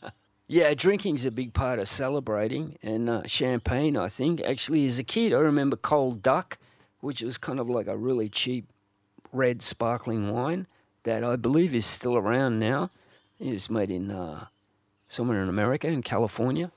Yeah, 0.49 0.75
drinking's 0.75 1.25
a 1.25 1.33
big 1.33 1.55
part 1.55 1.81
of 1.81 1.89
celebrating, 1.89 2.79
and 2.81 3.11
uh, 3.11 3.23
champagne, 3.27 3.97
I 3.97 4.09
think. 4.09 4.41
Actually, 4.43 4.87
as 4.87 4.97
a 4.97 5.03
kid, 5.03 5.33
I 5.33 5.39
remember 5.39 5.75
Cold 5.75 6.23
Duck, 6.23 6.59
which 7.01 7.21
was 7.21 7.37
kind 7.37 7.59
of 7.59 7.69
like 7.69 7.89
a 7.89 7.97
really 7.97 8.29
cheap 8.29 8.69
red 9.33 9.61
sparkling 9.61 10.33
wine 10.33 10.69
that 11.03 11.25
I 11.25 11.35
believe 11.35 11.75
is 11.75 11.85
still 11.85 12.17
around 12.17 12.61
now. 12.61 12.91
It's 13.39 13.69
made 13.71 13.91
in 13.91 14.11
uh, 14.11 14.47
somewhere 15.09 15.43
in 15.43 15.49
America, 15.49 15.89
in 15.89 16.03
California. 16.03 16.71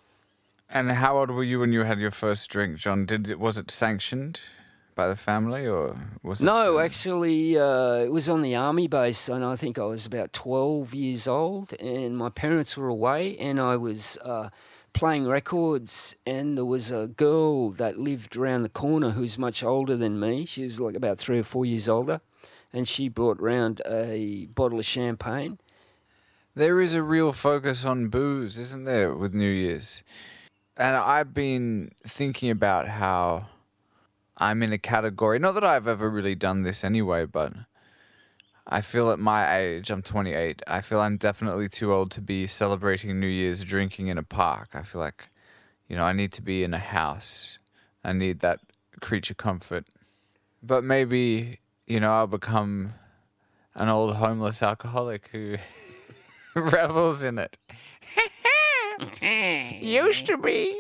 And 0.69 0.91
how 0.91 1.17
old 1.17 1.31
were 1.31 1.43
you 1.43 1.59
when 1.59 1.73
you 1.73 1.83
had 1.83 1.99
your 1.99 2.11
first 2.11 2.49
drink, 2.49 2.77
John? 2.77 3.05
Did 3.05 3.29
it 3.29 3.39
was 3.39 3.57
it 3.57 3.71
sanctioned 3.71 4.41
by 4.93 5.07
the 5.07 5.15
family 5.15 5.65
or 5.65 5.97
was 6.21 6.43
No, 6.43 6.77
it? 6.77 6.81
uh, 6.81 6.85
actually, 6.85 7.57
uh, 7.57 7.95
it 7.95 8.11
was 8.11 8.27
on 8.29 8.41
the 8.41 8.55
army 8.55 8.87
base, 8.87 9.29
and 9.29 9.43
I 9.45 9.55
think 9.55 9.79
I 9.79 9.85
was 9.85 10.05
about 10.05 10.33
12 10.33 10.93
years 10.93 11.27
old, 11.27 11.73
and 11.79 12.17
my 12.17 12.29
parents 12.29 12.75
were 12.77 12.89
away, 12.89 13.37
and 13.37 13.59
I 13.61 13.77
was 13.77 14.17
uh, 14.17 14.49
playing 14.93 15.25
records, 15.27 16.15
and 16.27 16.57
there 16.57 16.65
was 16.65 16.91
a 16.91 17.07
girl 17.07 17.69
that 17.71 17.97
lived 17.97 18.35
around 18.35 18.63
the 18.63 18.69
corner 18.69 19.11
who's 19.11 19.37
much 19.39 19.63
older 19.63 19.95
than 19.95 20.19
me. 20.19 20.45
She 20.45 20.63
was 20.65 20.79
like 20.81 20.95
about 20.95 21.17
three 21.17 21.39
or 21.39 21.43
four 21.43 21.65
years 21.65 21.87
older, 21.87 22.19
and 22.73 22.87
she 22.87 23.07
brought 23.09 23.41
round 23.41 23.81
a 23.87 24.47
bottle 24.53 24.79
of 24.79 24.85
champagne. 24.85 25.57
There 26.55 26.81
is 26.81 26.95
a 26.95 27.03
real 27.03 27.31
focus 27.31 27.85
on 27.85 28.07
booze, 28.07 28.57
isn't 28.57 28.83
there, 28.83 29.13
with 29.13 29.33
New 29.33 29.49
Year's? 29.49 30.03
And 30.77 30.95
I've 30.95 31.33
been 31.33 31.91
thinking 32.07 32.49
about 32.49 32.87
how 32.87 33.47
I'm 34.35 34.63
in 34.63 34.73
a 34.73 34.79
category, 34.79 35.37
not 35.37 35.53
that 35.53 35.63
I've 35.63 35.87
ever 35.87 36.09
really 36.09 36.33
done 36.33 36.63
this 36.63 36.83
anyway, 36.83 37.25
but 37.25 37.53
I 38.65 38.81
feel 38.81 39.11
at 39.11 39.19
my 39.19 39.57
age, 39.57 39.91
I'm 39.91 40.01
28, 40.01 40.63
I 40.65 40.81
feel 40.81 40.99
I'm 40.99 41.17
definitely 41.17 41.69
too 41.69 41.93
old 41.93 42.09
to 42.11 42.21
be 42.21 42.47
celebrating 42.47 43.19
New 43.19 43.27
Year's 43.27 43.63
drinking 43.63 44.07
in 44.07 44.17
a 44.17 44.23
park. 44.23 44.69
I 44.73 44.81
feel 44.81 45.01
like, 45.01 45.29
you 45.87 45.95
know, 45.95 46.03
I 46.03 46.13
need 46.13 46.31
to 46.33 46.41
be 46.41 46.63
in 46.63 46.73
a 46.73 46.79
house. 46.79 47.59
I 48.03 48.13
need 48.13 48.39
that 48.39 48.59
creature 49.01 49.35
comfort. 49.35 49.85
But 50.63 50.83
maybe, 50.83 51.59
you 51.85 51.99
know, 51.99 52.11
I'll 52.11 52.27
become 52.27 52.93
an 53.75 53.87
old 53.87 54.15
homeless 54.15 54.63
alcoholic 54.63 55.29
who 55.31 55.57
revels 56.71 57.23
in 57.23 57.39
it. 57.39 57.57
used 59.81 60.25
to 60.27 60.37
be. 60.37 60.79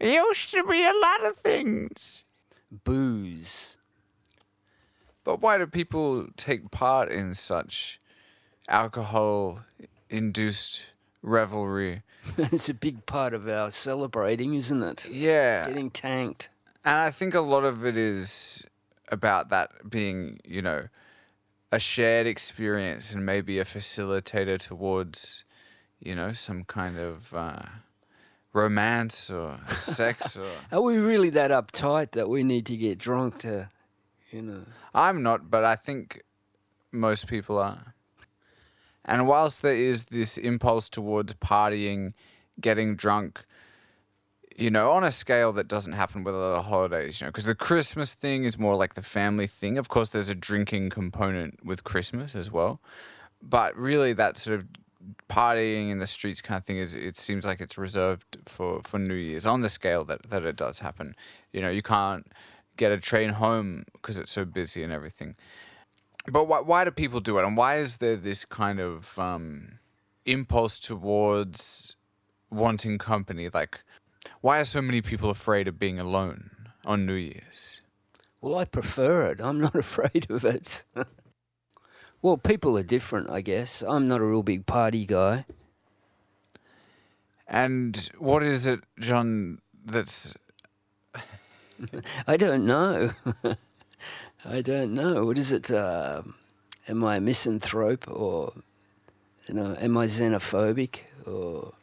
Used 0.00 0.50
to 0.50 0.64
be 0.64 0.82
a 0.82 0.92
lot 1.00 1.24
of 1.24 1.36
things. 1.36 2.24
Booze. 2.84 3.78
But 5.24 5.40
why 5.40 5.58
do 5.58 5.66
people 5.66 6.26
take 6.36 6.70
part 6.70 7.10
in 7.10 7.34
such 7.34 8.00
alcohol 8.68 9.64
induced 10.10 10.86
revelry? 11.22 12.02
it's 12.38 12.68
a 12.68 12.74
big 12.74 13.06
part 13.06 13.34
of 13.34 13.48
our 13.48 13.70
celebrating, 13.70 14.54
isn't 14.54 14.82
it? 14.82 15.08
Yeah. 15.08 15.68
Getting 15.68 15.90
tanked. 15.90 16.48
And 16.84 16.96
I 16.96 17.10
think 17.10 17.34
a 17.34 17.40
lot 17.40 17.64
of 17.64 17.84
it 17.84 17.96
is 17.96 18.64
about 19.08 19.50
that 19.50 19.88
being, 19.88 20.40
you 20.44 20.62
know, 20.62 20.88
a 21.72 21.78
shared 21.78 22.26
experience 22.26 23.14
and 23.14 23.24
maybe 23.24 23.58
a 23.58 23.64
facilitator 23.64 24.58
towards, 24.58 25.44
you 25.98 26.14
know, 26.14 26.32
some 26.32 26.64
kind 26.64 26.98
of 26.98 27.32
uh, 27.34 27.62
romance 28.52 29.30
or 29.30 29.58
sex 29.74 30.36
or. 30.36 30.46
Are 30.70 30.82
we 30.82 30.98
really 30.98 31.30
that 31.30 31.50
uptight 31.50 32.10
that 32.12 32.28
we 32.28 32.44
need 32.44 32.66
to 32.66 32.76
get 32.76 32.98
drunk 32.98 33.38
to, 33.38 33.70
you 34.30 34.42
know? 34.42 34.64
I'm 34.94 35.22
not, 35.22 35.50
but 35.50 35.64
I 35.64 35.76
think 35.76 36.22
most 36.92 37.26
people 37.26 37.58
are. 37.58 37.94
And 39.04 39.26
whilst 39.26 39.62
there 39.62 39.74
is 39.74 40.04
this 40.04 40.36
impulse 40.36 40.90
towards 40.90 41.32
partying, 41.34 42.12
getting 42.60 42.94
drunk, 42.94 43.44
you 44.56 44.70
know, 44.70 44.92
on 44.92 45.04
a 45.04 45.12
scale 45.12 45.52
that 45.52 45.68
doesn't 45.68 45.92
happen 45.92 46.24
with 46.24 46.34
other 46.34 46.62
holidays, 46.62 47.20
you 47.20 47.26
know, 47.26 47.30
because 47.30 47.46
the 47.46 47.54
Christmas 47.54 48.14
thing 48.14 48.44
is 48.44 48.58
more 48.58 48.74
like 48.74 48.94
the 48.94 49.02
family 49.02 49.46
thing. 49.46 49.78
Of 49.78 49.88
course, 49.88 50.10
there's 50.10 50.30
a 50.30 50.34
drinking 50.34 50.90
component 50.90 51.64
with 51.64 51.84
Christmas 51.84 52.34
as 52.34 52.50
well. 52.50 52.80
But 53.40 53.76
really, 53.76 54.12
that 54.12 54.36
sort 54.36 54.60
of 54.60 54.66
partying 55.28 55.90
in 55.90 55.98
the 55.98 56.06
streets 56.06 56.40
kind 56.40 56.58
of 56.58 56.64
thing 56.64 56.78
is, 56.78 56.94
it 56.94 57.16
seems 57.16 57.44
like 57.44 57.60
it's 57.60 57.76
reserved 57.76 58.38
for, 58.46 58.82
for 58.82 58.98
New 58.98 59.14
Year's 59.14 59.46
on 59.46 59.60
the 59.62 59.68
scale 59.68 60.04
that, 60.04 60.30
that 60.30 60.44
it 60.44 60.56
does 60.56 60.78
happen. 60.78 61.14
You 61.52 61.60
know, 61.60 61.70
you 61.70 61.82
can't 61.82 62.30
get 62.76 62.92
a 62.92 62.98
train 62.98 63.30
home 63.30 63.84
because 63.92 64.18
it's 64.18 64.32
so 64.32 64.44
busy 64.44 64.82
and 64.82 64.92
everything. 64.92 65.36
But 66.26 66.46
why, 66.46 66.60
why 66.60 66.84
do 66.84 66.90
people 66.90 67.20
do 67.20 67.38
it? 67.38 67.44
And 67.44 67.56
why 67.56 67.78
is 67.78 67.96
there 67.96 68.16
this 68.16 68.44
kind 68.44 68.78
of 68.78 69.18
um, 69.18 69.78
impulse 70.24 70.78
towards 70.78 71.96
wanting 72.50 72.98
company? 72.98 73.48
Like, 73.52 73.80
why 74.42 74.58
are 74.58 74.64
so 74.64 74.82
many 74.82 75.00
people 75.00 75.30
afraid 75.30 75.68
of 75.68 75.78
being 75.78 75.98
alone 76.00 76.50
on 76.84 77.06
New 77.06 77.14
Year's? 77.14 77.80
Well, 78.40 78.58
I 78.58 78.64
prefer 78.64 79.26
it. 79.26 79.40
I'm 79.40 79.60
not 79.60 79.74
afraid 79.86 80.26
of 80.28 80.44
it. 80.44 80.84
well, 82.22 82.36
people 82.36 82.76
are 82.76 82.82
different, 82.82 83.30
I 83.30 83.40
guess. 83.40 83.82
I'm 83.86 84.08
not 84.08 84.20
a 84.20 84.24
real 84.24 84.42
big 84.42 84.66
party 84.66 85.06
guy. 85.06 85.46
And 87.46 88.10
what 88.18 88.42
is 88.42 88.66
it, 88.66 88.80
John, 88.98 89.60
that's. 89.84 90.34
I 92.26 92.36
don't 92.36 92.66
know. 92.66 93.12
I 94.44 94.60
don't 94.60 94.94
know. 94.94 95.26
What 95.26 95.38
is 95.38 95.52
it? 95.52 95.70
Uh, 95.70 96.22
am 96.88 97.04
I 97.04 97.16
a 97.16 97.20
misanthrope 97.20 98.10
or, 98.10 98.54
you 99.46 99.54
know, 99.54 99.76
am 99.80 99.96
I 99.96 100.06
xenophobic 100.06 101.00
or 101.26 101.74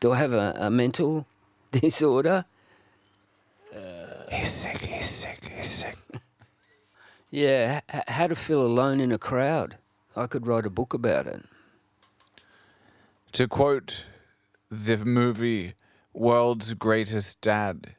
do 0.00 0.12
I 0.12 0.16
have 0.16 0.32
a, 0.32 0.54
a 0.56 0.70
mental 0.70 1.26
disorder? 1.72 2.44
He's 4.30 4.50
sick, 4.50 4.78
he's 4.78 5.08
sick, 5.08 5.50
he's 5.54 5.66
sick. 5.70 5.96
Yeah, 7.30 7.82
h- 7.92 8.04
how 8.08 8.26
to 8.28 8.34
feel 8.34 8.62
alone 8.62 9.00
in 9.00 9.12
a 9.12 9.18
crowd. 9.18 9.76
I 10.16 10.26
could 10.26 10.46
write 10.46 10.64
a 10.64 10.70
book 10.70 10.94
about 10.94 11.26
it. 11.26 11.44
To 13.32 13.46
quote 13.46 14.06
the 14.70 14.96
movie 14.96 15.74
World's 16.14 16.72
Greatest 16.72 17.42
Dad, 17.42 17.96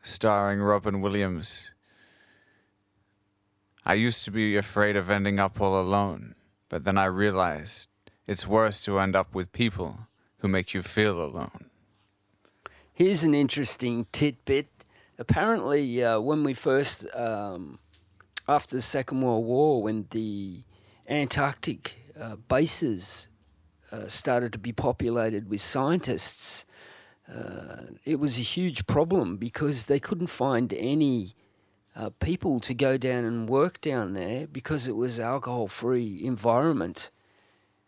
starring 0.00 0.60
Robin 0.60 1.00
Williams, 1.00 1.72
I 3.84 3.94
used 3.94 4.24
to 4.26 4.30
be 4.30 4.56
afraid 4.56 4.94
of 4.94 5.10
ending 5.10 5.40
up 5.40 5.60
all 5.60 5.80
alone, 5.80 6.36
but 6.68 6.84
then 6.84 6.96
I 6.96 7.06
realized 7.06 7.88
it's 8.28 8.46
worse 8.46 8.84
to 8.84 9.00
end 9.00 9.16
up 9.16 9.34
with 9.34 9.50
people 9.50 10.06
who 10.38 10.46
make 10.46 10.72
you 10.72 10.82
feel 10.82 11.20
alone. 11.20 11.64
Here's 12.94 13.24
an 13.24 13.32
interesting 13.32 14.06
tidbit. 14.12 14.68
Apparently, 15.18 16.04
uh, 16.04 16.20
when 16.20 16.44
we 16.44 16.52
first, 16.52 17.06
um, 17.14 17.78
after 18.46 18.76
the 18.76 18.82
Second 18.82 19.22
World 19.22 19.46
War, 19.46 19.82
when 19.82 20.06
the 20.10 20.62
Antarctic 21.08 21.96
uh, 22.20 22.36
bases 22.36 23.30
uh, 23.90 24.08
started 24.08 24.52
to 24.52 24.58
be 24.58 24.72
populated 24.72 25.48
with 25.48 25.62
scientists, 25.62 26.66
uh, 27.34 27.84
it 28.04 28.20
was 28.20 28.38
a 28.38 28.42
huge 28.42 28.86
problem 28.86 29.38
because 29.38 29.86
they 29.86 29.98
couldn't 29.98 30.26
find 30.26 30.74
any 30.74 31.32
uh, 31.96 32.10
people 32.20 32.60
to 32.60 32.74
go 32.74 32.98
down 32.98 33.24
and 33.24 33.48
work 33.48 33.80
down 33.80 34.12
there 34.12 34.46
because 34.46 34.86
it 34.86 34.96
was 34.96 35.18
alcohol-free 35.18 36.20
environment, 36.22 37.10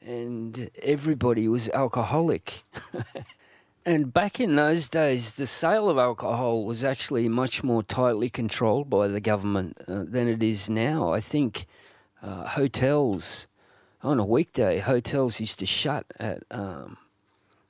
and 0.00 0.70
everybody 0.82 1.46
was 1.46 1.68
alcoholic. 1.68 2.62
And 3.86 4.14
back 4.14 4.40
in 4.40 4.56
those 4.56 4.88
days, 4.88 5.34
the 5.34 5.46
sale 5.46 5.90
of 5.90 5.98
alcohol 5.98 6.64
was 6.64 6.82
actually 6.82 7.28
much 7.28 7.62
more 7.62 7.82
tightly 7.82 8.30
controlled 8.30 8.88
by 8.88 9.08
the 9.08 9.20
government 9.20 9.76
uh, 9.86 10.04
than 10.06 10.26
it 10.26 10.42
is 10.42 10.70
now. 10.70 11.12
I 11.12 11.20
think 11.20 11.66
uh, 12.22 12.46
hotels 12.46 13.46
on 14.02 14.18
a 14.18 14.24
weekday, 14.24 14.78
hotels 14.78 15.38
used 15.38 15.58
to 15.58 15.66
shut 15.66 16.06
at 16.18 16.44
um, 16.50 16.96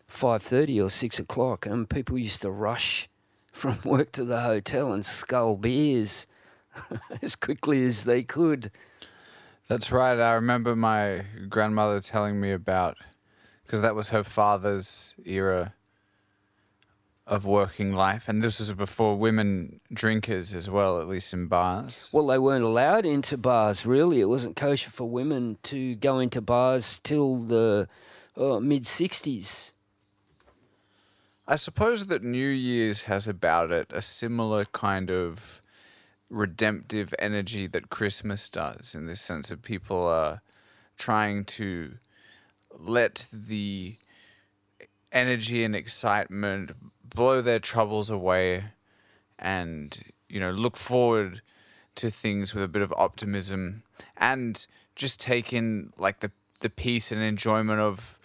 five 0.06 0.42
thirty 0.44 0.80
or 0.80 0.88
six 0.88 1.18
o'clock, 1.18 1.66
and 1.66 1.90
people 1.90 2.16
used 2.16 2.42
to 2.42 2.50
rush 2.50 3.08
from 3.52 3.78
work 3.84 4.12
to 4.12 4.24
the 4.24 4.40
hotel 4.42 4.92
and 4.92 5.04
scull 5.04 5.56
beers 5.56 6.28
as 7.22 7.34
quickly 7.34 7.84
as 7.84 8.04
they 8.04 8.22
could. 8.22 8.70
That's 9.66 9.90
right. 9.90 10.20
I 10.20 10.34
remember 10.34 10.76
my 10.76 11.24
grandmother 11.48 11.98
telling 11.98 12.40
me 12.40 12.52
about 12.52 12.98
because 13.64 13.80
that 13.80 13.96
was 13.96 14.10
her 14.10 14.22
father's 14.22 15.16
era 15.24 15.72
of 17.26 17.46
working 17.46 17.92
life, 17.92 18.28
and 18.28 18.42
this 18.42 18.60
was 18.60 18.72
before 18.74 19.16
women 19.16 19.80
drinkers 19.92 20.54
as 20.54 20.68
well, 20.68 21.00
at 21.00 21.08
least 21.08 21.32
in 21.32 21.46
bars. 21.46 22.08
Well, 22.12 22.26
they 22.26 22.38
weren't 22.38 22.64
allowed 22.64 23.06
into 23.06 23.38
bars. 23.38 23.86
Really, 23.86 24.20
it 24.20 24.26
wasn't 24.26 24.56
kosher 24.56 24.90
for 24.90 25.08
women 25.08 25.56
to 25.64 25.94
go 25.96 26.18
into 26.18 26.42
bars 26.42 27.00
till 27.02 27.36
the 27.36 27.88
uh, 28.36 28.60
mid 28.60 28.84
'60s. 28.84 29.72
I 31.46 31.56
suppose 31.56 32.06
that 32.06 32.22
New 32.22 32.48
Year's 32.48 33.02
has 33.02 33.26
about 33.28 33.70
it 33.70 33.90
a 33.92 34.00
similar 34.02 34.64
kind 34.66 35.10
of 35.10 35.60
redemptive 36.30 37.14
energy 37.18 37.66
that 37.66 37.90
Christmas 37.90 38.48
does, 38.48 38.94
in 38.94 39.06
the 39.06 39.16
sense 39.16 39.50
of 39.50 39.62
people 39.62 40.06
are 40.06 40.42
trying 40.96 41.44
to 41.44 41.94
let 42.78 43.26
the 43.32 43.96
energy 45.12 45.64
and 45.64 45.76
excitement 45.76 46.72
blow 47.14 47.40
their 47.40 47.58
troubles 47.58 48.10
away 48.10 48.64
and, 49.38 49.98
you 50.28 50.40
know, 50.40 50.50
look 50.50 50.76
forward 50.76 51.40
to 51.94 52.10
things 52.10 52.54
with 52.54 52.62
a 52.62 52.68
bit 52.68 52.82
of 52.82 52.92
optimism 52.96 53.84
and 54.16 54.66
just 54.96 55.20
take 55.20 55.52
in 55.52 55.92
like 55.96 56.20
the 56.20 56.30
the 56.60 56.70
peace 56.70 57.12
and 57.12 57.20
enjoyment 57.20 57.78
of 57.78 58.18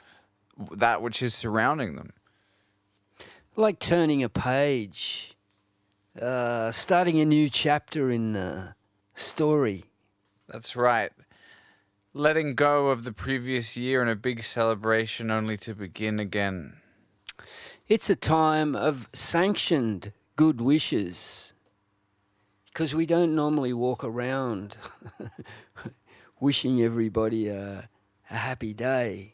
that 0.71 1.01
which 1.01 1.21
is 1.21 1.35
surrounding 1.35 1.95
them. 1.95 2.13
Like 3.55 3.79
turning 3.79 4.23
a 4.23 4.29
page, 4.29 5.35
uh, 6.19 6.71
starting 6.71 7.19
a 7.19 7.25
new 7.25 7.49
chapter 7.49 8.09
in 8.09 8.35
a 8.35 8.75
story. 9.13 9.83
That's 10.47 10.75
right. 10.75 11.11
Letting 12.13 12.55
go 12.55 12.87
of 12.87 13.03
the 13.03 13.11
previous 13.11 13.75
year 13.75 14.01
in 14.01 14.07
a 14.07 14.15
big 14.15 14.41
celebration 14.41 15.29
only 15.29 15.57
to 15.57 15.75
begin 15.75 16.19
again. 16.19 16.77
It's 17.89 18.07
a 18.07 18.15
time 18.15 18.75
of 18.75 19.09
sanctioned 19.13 20.13
good 20.35 20.61
wishes 20.61 21.55
because 22.67 22.93
we 22.93 23.07
don't 23.07 23.33
normally 23.33 23.73
walk 23.73 24.03
around 24.03 24.77
wishing 26.39 26.83
everybody 26.83 27.47
a, 27.47 27.89
a 28.29 28.35
happy 28.35 28.75
day. 28.75 29.33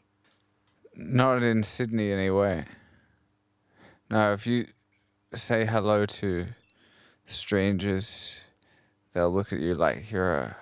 Not 0.94 1.42
in 1.42 1.64
Sydney, 1.64 2.10
anyway. 2.10 2.64
No, 4.08 4.32
if 4.32 4.46
you 4.46 4.68
say 5.34 5.66
hello 5.66 6.06
to 6.06 6.46
strangers, 7.26 8.40
they'll 9.12 9.30
look 9.30 9.52
at 9.52 9.60
you 9.60 9.74
like 9.74 10.10
you're 10.10 10.34
a, 10.34 10.56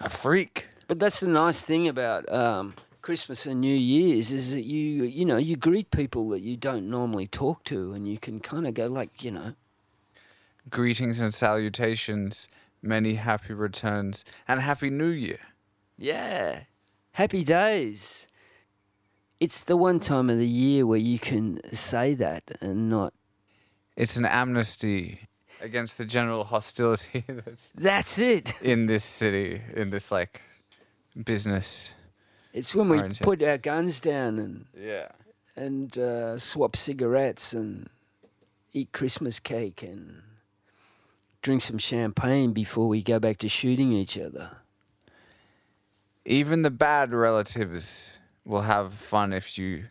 a 0.00 0.10
freak. 0.10 0.66
But 0.86 1.00
that's 1.00 1.20
the 1.20 1.28
nice 1.28 1.62
thing 1.62 1.88
about 1.88 2.30
um, 2.30 2.74
Christmas 3.02 3.46
and 3.46 3.60
New 3.60 3.74
Year's 3.76 4.32
is 4.32 4.54
that 4.54 4.64
you 4.64 5.02
you 5.04 5.24
know 5.24 5.36
you 5.36 5.56
greet 5.56 5.90
people 5.90 6.28
that 6.30 6.40
you 6.40 6.56
don't 6.56 6.88
normally 6.88 7.26
talk 7.26 7.64
to, 7.64 7.92
and 7.92 8.06
you 8.06 8.16
can 8.18 8.40
kind 8.40 8.66
of 8.66 8.74
go 8.74 8.86
like 8.86 9.24
you 9.24 9.32
know 9.32 9.54
Greetings 10.70 11.20
and 11.20 11.34
salutations, 11.34 12.48
many 12.80 13.14
happy 13.14 13.52
returns, 13.52 14.24
and 14.46 14.60
happy 14.60 14.90
new 14.90 15.08
year. 15.08 15.40
Yeah. 15.98 16.60
Happy 17.12 17.42
days. 17.42 18.28
It's 19.40 19.62
the 19.62 19.76
one 19.76 19.98
time 19.98 20.30
of 20.30 20.38
the 20.38 20.46
year 20.48 20.86
where 20.86 20.98
you 20.98 21.18
can 21.18 21.60
say 21.74 22.14
that 22.14 22.44
and 22.60 22.88
not. 22.88 23.12
It's 23.96 24.16
an 24.16 24.24
amnesty 24.24 25.26
against 25.60 25.98
the 25.98 26.04
general 26.04 26.44
hostility 26.44 27.24
that's 27.28 27.72
That's 27.74 28.18
it. 28.20 28.54
in 28.62 28.86
this 28.86 29.04
city, 29.04 29.60
in 29.74 29.90
this 29.90 30.12
like 30.12 30.40
business. 31.24 31.92
It's 32.52 32.74
when 32.74 32.88
we 32.88 32.98
Orange. 32.98 33.20
put 33.20 33.42
our 33.42 33.58
guns 33.58 34.00
down 34.00 34.38
and 34.38 34.66
Yeah. 34.76 35.08
and 35.56 35.96
uh, 35.98 36.38
swap 36.38 36.76
cigarettes 36.76 37.52
and 37.52 37.88
eat 38.72 38.92
Christmas 38.92 39.38
cake 39.40 39.82
and 39.82 40.22
drink 41.42 41.62
some 41.62 41.78
champagne 41.78 42.52
before 42.52 42.88
we 42.88 43.02
go 43.02 43.18
back 43.18 43.38
to 43.38 43.48
shooting 43.48 43.92
each 43.92 44.18
other. 44.18 44.58
Even 46.24 46.62
the 46.62 46.70
bad 46.70 47.12
relatives 47.12 48.12
will 48.44 48.62
have 48.62 48.94
fun 48.94 49.32
if 49.32 49.58
you 49.58 49.84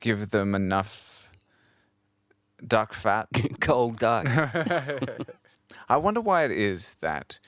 give 0.00 0.30
them 0.30 0.54
enough 0.54 1.28
duck 2.66 2.92
fat. 2.92 3.28
Cold 3.60 3.98
duck. 3.98 4.26
I 5.88 5.96
wonder 5.96 6.20
why 6.20 6.44
it 6.44 6.50
is 6.50 6.94
that 7.00 7.38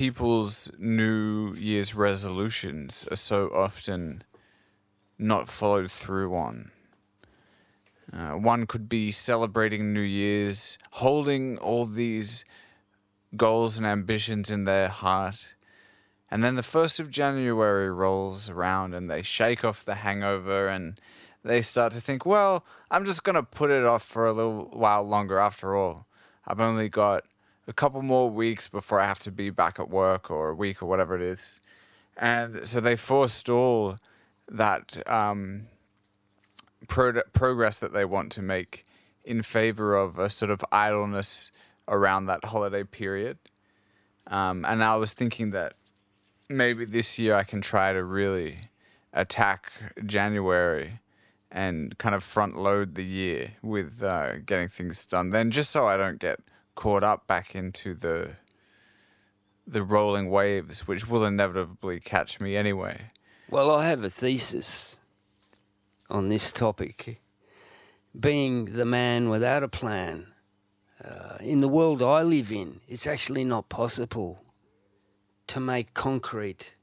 people's 0.00 0.70
New 0.78 1.52
Year's 1.56 1.94
resolutions 1.94 3.04
are 3.10 3.16
so 3.16 3.50
often 3.54 4.24
not 5.18 5.46
followed 5.46 5.90
through 5.90 6.34
on. 6.34 6.70
Uh, 8.10 8.30
one 8.30 8.66
could 8.66 8.88
be 8.88 9.10
celebrating 9.10 9.92
New 9.92 10.00
Year's, 10.00 10.78
holding 10.92 11.58
all 11.58 11.84
these 11.84 12.46
goals 13.36 13.76
and 13.76 13.86
ambitions 13.86 14.50
in 14.50 14.64
their 14.64 14.88
heart. 14.88 15.54
And 16.30 16.42
then 16.42 16.54
the 16.54 16.62
1st 16.62 17.00
of 17.00 17.10
January 17.10 17.90
rolls 17.90 18.48
around 18.48 18.94
and 18.94 19.10
they 19.10 19.20
shake 19.20 19.66
off 19.66 19.84
the 19.84 19.96
hangover 19.96 20.66
and 20.66 20.98
they 21.44 21.60
start 21.60 21.92
to 21.92 22.00
think, 22.00 22.24
well, 22.24 22.64
I'm 22.90 23.04
just 23.04 23.22
going 23.22 23.36
to 23.36 23.42
put 23.42 23.70
it 23.70 23.84
off 23.84 24.02
for 24.02 24.26
a 24.26 24.32
little 24.32 24.70
while 24.72 25.06
longer 25.06 25.38
after 25.38 25.76
all. 25.76 26.06
I've 26.46 26.58
only 26.58 26.88
got 26.88 27.24
a 27.70 27.72
couple 27.72 28.02
more 28.02 28.28
weeks 28.28 28.66
before 28.66 28.98
I 28.98 29.06
have 29.06 29.20
to 29.20 29.30
be 29.30 29.48
back 29.48 29.78
at 29.78 29.88
work 29.88 30.28
or 30.28 30.50
a 30.50 30.54
week 30.54 30.82
or 30.82 30.86
whatever 30.86 31.14
it 31.14 31.22
is. 31.22 31.60
And 32.16 32.66
so 32.66 32.80
they 32.80 32.96
forestall 32.96 33.96
that 34.50 35.08
um, 35.08 35.68
pro- 36.88 37.22
progress 37.32 37.78
that 37.78 37.92
they 37.92 38.04
want 38.04 38.32
to 38.32 38.42
make 38.42 38.84
in 39.24 39.42
favor 39.42 39.94
of 39.94 40.18
a 40.18 40.28
sort 40.28 40.50
of 40.50 40.64
idleness 40.72 41.52
around 41.86 42.26
that 42.26 42.46
holiday 42.46 42.82
period. 42.82 43.38
Um, 44.26 44.64
and 44.64 44.82
I 44.82 44.96
was 44.96 45.12
thinking 45.12 45.52
that 45.52 45.74
maybe 46.48 46.84
this 46.84 47.20
year 47.20 47.36
I 47.36 47.44
can 47.44 47.60
try 47.60 47.92
to 47.92 48.02
really 48.02 48.68
attack 49.12 49.70
January 50.04 50.98
and 51.52 51.96
kind 51.98 52.16
of 52.16 52.24
front 52.24 52.56
load 52.56 52.96
the 52.96 53.04
year 53.04 53.52
with 53.62 54.02
uh, 54.02 54.38
getting 54.38 54.68
things 54.68 55.06
done 55.06 55.30
then 55.30 55.52
just 55.52 55.70
so 55.70 55.86
I 55.86 55.96
don't 55.96 56.18
get 56.18 56.40
caught 56.80 57.04
up 57.04 57.26
back 57.26 57.54
into 57.54 57.92
the 57.92 58.30
the 59.66 59.82
rolling 59.82 60.30
waves 60.30 60.88
which 60.88 61.06
will 61.06 61.26
inevitably 61.26 62.00
catch 62.00 62.40
me 62.40 62.56
anyway. 62.56 63.10
Well, 63.50 63.70
I 63.70 63.84
have 63.84 64.02
a 64.02 64.08
thesis 64.08 64.98
on 66.08 66.30
this 66.30 66.50
topic. 66.50 67.20
Being 68.18 68.76
the 68.76 68.86
man 68.86 69.28
without 69.28 69.62
a 69.62 69.68
plan. 69.68 70.28
Uh, 71.04 71.36
in 71.40 71.60
the 71.60 71.68
world 71.68 72.02
I 72.02 72.22
live 72.22 72.50
in, 72.50 72.80
it's 72.88 73.06
actually 73.06 73.44
not 73.44 73.68
possible 73.68 74.42
to 75.48 75.60
make 75.60 75.92
concrete 75.92 76.76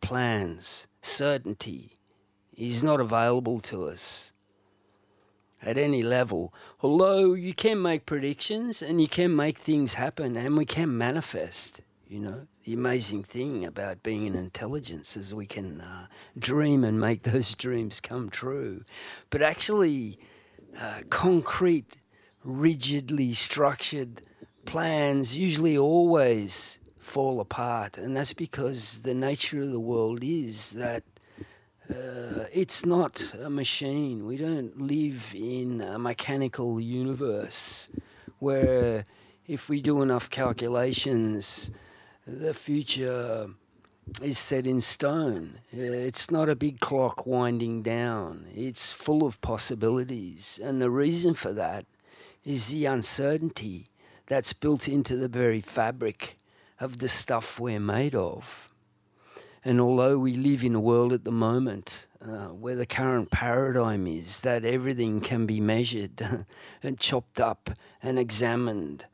plans. 0.00 0.88
Certainty 1.02 1.92
is 2.56 2.82
not 2.82 3.00
available 3.00 3.60
to 3.60 3.84
us 3.84 4.32
at 5.62 5.78
any 5.78 6.02
level. 6.02 6.52
Although 6.80 7.34
you 7.34 7.54
can 7.54 7.80
make 7.80 8.06
predictions 8.06 8.82
and 8.82 9.00
you 9.00 9.08
can 9.08 9.34
make 9.34 9.58
things 9.58 9.94
happen 9.94 10.36
and 10.36 10.56
we 10.56 10.64
can 10.64 10.96
manifest. 10.96 11.82
You 12.08 12.20
know, 12.20 12.46
the 12.64 12.74
amazing 12.74 13.24
thing 13.24 13.64
about 13.64 14.02
being 14.02 14.26
an 14.26 14.34
intelligence 14.34 15.16
is 15.16 15.34
we 15.34 15.46
can 15.46 15.80
uh, 15.80 16.06
dream 16.38 16.84
and 16.84 17.00
make 17.00 17.22
those 17.32 17.54
dreams 17.54 18.00
come 18.00 18.28
true. 18.28 18.82
But 19.30 19.42
actually, 19.42 20.18
uh, 20.78 21.00
concrete, 21.10 21.96
rigidly 22.44 23.32
structured 23.32 24.22
plans 24.64 25.36
usually 25.36 25.76
always 25.76 26.78
fall 26.98 27.40
apart. 27.40 27.98
And 27.98 28.16
that's 28.16 28.32
because 28.32 29.02
the 29.02 29.14
nature 29.14 29.62
of 29.62 29.70
the 29.70 29.80
world 29.80 30.22
is 30.22 30.70
that 30.72 31.04
uh, 31.92 32.44
it's 32.52 32.86
not 32.86 33.34
a 33.42 33.50
machine. 33.50 34.26
We 34.26 34.36
don't 34.36 34.80
live 34.80 35.32
in 35.34 35.80
a 35.80 35.98
mechanical 35.98 36.80
universe 36.80 37.90
where 38.38 39.04
if 39.46 39.68
we 39.68 39.80
do 39.80 40.02
enough 40.02 40.30
calculations, 40.30 41.70
the 42.26 42.54
future 42.54 43.50
is 44.20 44.38
set 44.38 44.66
in 44.66 44.80
stone. 44.80 45.58
Uh, 45.72 45.80
It's 45.80 46.30
not 46.30 46.48
a 46.48 46.56
big 46.56 46.80
clock 46.80 47.26
winding 47.26 47.82
down. 47.82 48.46
It's 48.54 48.92
full 48.92 49.26
of 49.26 49.40
possibilities. 49.40 50.58
And 50.62 50.80
the 50.80 50.90
reason 50.90 51.34
for 51.34 51.52
that 51.52 51.84
is 52.44 52.68
the 52.68 52.86
uncertainty 52.86 53.86
that's 54.26 54.52
built 54.52 54.88
into 54.88 55.16
the 55.16 55.28
very 55.28 55.60
fabric 55.60 56.36
of 56.80 56.98
the 56.98 57.08
stuff 57.08 57.60
we're 57.60 57.80
made 57.80 58.14
of. 58.14 58.71
And 59.64 59.80
although 59.80 60.18
we 60.18 60.34
live 60.34 60.64
in 60.64 60.74
a 60.74 60.80
world 60.80 61.12
at 61.12 61.24
the 61.24 61.30
moment 61.32 62.08
uh, 62.20 62.48
where 62.48 62.74
the 62.74 62.86
current 62.86 63.30
paradigm 63.30 64.06
is 64.06 64.40
that 64.40 64.64
everything 64.64 65.20
can 65.20 65.46
be 65.46 65.60
measured 65.60 66.20
and 66.82 66.98
chopped 66.98 67.40
up 67.40 67.70
and 68.02 68.18
examined 68.18 69.06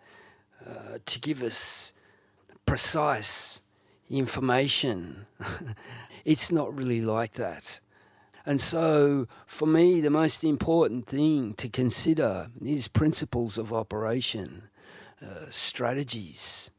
uh, 0.67 0.99
to 1.05 1.21
give 1.21 1.43
us 1.43 1.93
precise 2.65 3.61
information, 4.09 5.27
it's 6.25 6.51
not 6.51 6.75
really 6.75 7.03
like 7.03 7.35
that. 7.35 7.81
And 8.47 8.59
so, 8.59 9.27
for 9.47 9.67
me, 9.67 10.01
the 10.01 10.09
most 10.09 10.43
important 10.43 11.07
thing 11.07 11.53
to 11.55 11.69
consider 11.69 12.49
is 12.65 12.89
principles 12.89 13.59
of 13.59 13.75
operation, 13.75 14.71
uh, 15.23 15.51
strategies, 15.51 16.71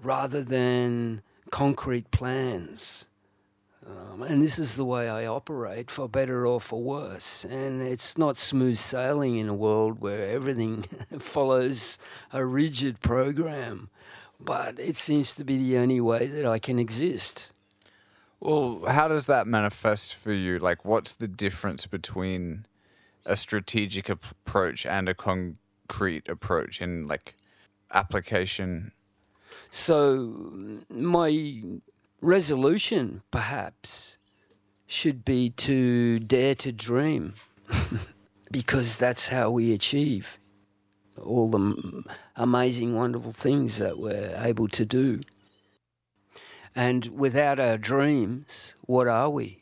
rather 0.00 0.42
than 0.42 1.22
concrete 1.50 2.10
plans. 2.10 3.08
Um, 3.84 4.22
and 4.22 4.42
this 4.42 4.58
is 4.58 4.76
the 4.76 4.84
way 4.84 5.08
I 5.08 5.26
operate, 5.26 5.90
for 5.90 6.08
better 6.08 6.46
or 6.46 6.60
for 6.60 6.80
worse. 6.80 7.44
And 7.44 7.82
it's 7.82 8.16
not 8.16 8.38
smooth 8.38 8.78
sailing 8.78 9.36
in 9.36 9.48
a 9.48 9.54
world 9.54 10.00
where 10.00 10.28
everything 10.30 10.84
follows 11.18 11.98
a 12.32 12.44
rigid 12.44 13.00
program, 13.00 13.90
but 14.38 14.78
it 14.78 14.96
seems 14.96 15.34
to 15.34 15.44
be 15.44 15.58
the 15.58 15.78
only 15.78 16.00
way 16.00 16.26
that 16.26 16.46
I 16.46 16.58
can 16.58 16.78
exist. 16.78 17.50
Well, 18.38 18.84
how 18.86 19.08
does 19.08 19.26
that 19.26 19.46
manifest 19.46 20.14
for 20.14 20.32
you? 20.32 20.58
Like, 20.58 20.84
what's 20.84 21.12
the 21.12 21.28
difference 21.28 21.86
between 21.86 22.66
a 23.24 23.36
strategic 23.36 24.10
ap- 24.10 24.24
approach 24.30 24.84
and 24.84 25.08
a 25.08 25.14
concrete 25.14 26.28
approach 26.28 26.80
in 26.80 27.06
like 27.06 27.36
application? 27.92 28.92
So, 29.70 30.80
my 30.90 31.62
resolution, 32.22 33.22
perhaps, 33.30 34.18
should 34.86 35.24
be 35.24 35.50
to 35.50 36.18
dare 36.20 36.54
to 36.54 36.72
dream, 36.72 37.34
because 38.50 38.98
that's 38.98 39.28
how 39.28 39.50
we 39.50 39.72
achieve 39.72 40.38
all 41.20 41.50
the 41.50 42.04
amazing, 42.36 42.94
wonderful 42.94 43.32
things 43.32 43.78
that 43.78 43.98
we're 43.98 44.34
able 44.38 44.68
to 44.68 44.84
do. 44.84 45.20
And 46.74 47.06
without 47.06 47.60
our 47.60 47.76
dreams, 47.76 48.76
what 48.82 49.06
are 49.06 49.28
we? 49.28 49.58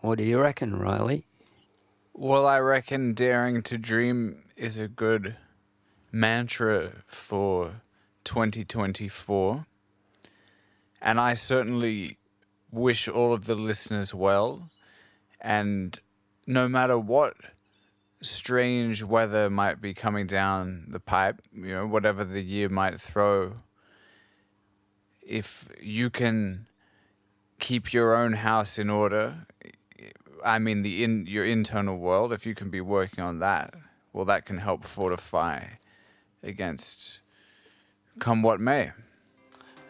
What 0.00 0.18
do 0.18 0.24
you 0.24 0.40
reckon, 0.40 0.76
Riley? 0.76 1.26
Well, 2.12 2.46
I 2.46 2.58
reckon 2.58 3.14
daring 3.14 3.62
to 3.64 3.78
dream 3.78 4.42
is 4.56 4.78
a 4.78 4.88
good 4.88 5.36
mantra 6.10 7.02
for 7.06 7.82
2024. 8.24 9.66
And 11.06 11.20
I 11.20 11.34
certainly 11.34 12.18
wish 12.72 13.06
all 13.06 13.32
of 13.32 13.44
the 13.44 13.54
listeners 13.54 14.12
well. 14.12 14.70
And 15.40 15.96
no 16.48 16.66
matter 16.66 16.98
what 16.98 17.34
strange 18.20 19.04
weather 19.04 19.48
might 19.48 19.80
be 19.80 19.94
coming 19.94 20.26
down 20.26 20.86
the 20.88 20.98
pipe, 20.98 21.40
you 21.54 21.72
know, 21.72 21.86
whatever 21.86 22.24
the 22.24 22.42
year 22.42 22.68
might 22.68 23.00
throw, 23.00 23.54
if 25.22 25.68
you 25.80 26.10
can 26.10 26.66
keep 27.60 27.92
your 27.92 28.16
own 28.16 28.32
house 28.32 28.76
in 28.76 28.90
order, 28.90 29.46
I 30.44 30.58
mean 30.58 30.82
the 30.82 31.04
in 31.04 31.26
your 31.28 31.44
internal 31.44 31.98
world, 31.98 32.32
if 32.32 32.44
you 32.44 32.56
can 32.56 32.68
be 32.68 32.80
working 32.80 33.22
on 33.22 33.38
that, 33.38 33.72
well 34.12 34.24
that 34.24 34.44
can 34.44 34.58
help 34.58 34.82
fortify 34.82 35.66
against 36.42 37.20
come 38.18 38.42
what 38.42 38.58
may. 38.58 38.90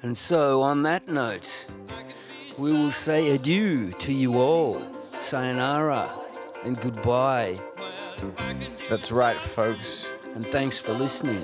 And 0.07 0.17
so, 0.17 0.63
on 0.63 0.85
that 0.85 1.09
note, 1.09 1.67
we 2.57 2.73
will 2.73 2.93
say 2.93 3.35
adieu 3.35 3.91
to 3.91 4.13
you 4.13 4.39
all, 4.39 4.81
sayonara, 5.19 6.09
and 6.63 6.81
goodbye. 6.81 7.59
That's 8.89 9.11
right, 9.11 9.37
folks. 9.37 10.07
And 10.37 10.47
thanks 10.47 10.79
for 10.79 10.93
listening. 10.93 11.43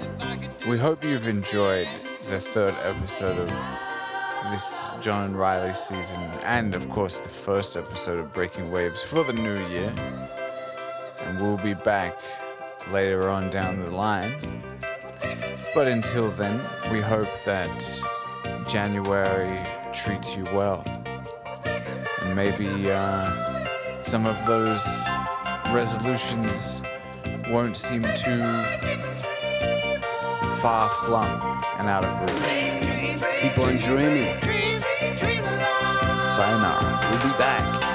We 0.68 0.78
hope 0.78 1.02
you've 1.02 1.26
enjoyed 1.26 1.88
the 2.30 2.38
third 2.38 2.76
episode 2.84 3.36
of 3.36 3.48
this 4.52 4.84
John 5.00 5.24
and 5.24 5.36
Riley 5.36 5.72
season, 5.72 6.20
and 6.44 6.76
of 6.76 6.88
course, 6.88 7.18
the 7.18 7.28
first 7.28 7.76
episode 7.76 8.20
of 8.20 8.32
Breaking 8.32 8.70
Waves 8.70 9.02
for 9.02 9.24
the 9.24 9.32
new 9.32 9.58
year. 9.70 9.92
And 11.22 11.40
we'll 11.40 11.58
be 11.58 11.74
back 11.74 12.16
later 12.92 13.28
on 13.28 13.50
down 13.50 13.80
the 13.80 13.90
line. 13.90 14.36
But 15.74 15.88
until 15.88 16.30
then, 16.30 16.60
we 16.92 17.00
hope 17.00 17.30
that 17.44 18.00
January 18.66 19.64
treats 19.92 20.36
you 20.36 20.44
well. 20.44 20.82
And 22.22 22.34
maybe 22.34 22.90
uh, 22.90 24.02
some 24.02 24.26
of 24.26 24.46
those 24.46 24.84
resolutions 25.70 26.82
won't 27.50 27.76
seem 27.76 28.02
too 28.16 28.42
far 30.60 30.88
flung 31.04 31.62
and 31.78 31.88
out 31.88 32.04
of 32.04 32.20
reach. 32.20 33.22
Keep 33.40 33.58
on 33.58 33.76
dreaming. 33.76 34.40
Sayonara. 36.28 37.10
We'll 37.10 37.32
be 37.32 37.38
back. 37.38 37.91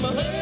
I 0.00 0.37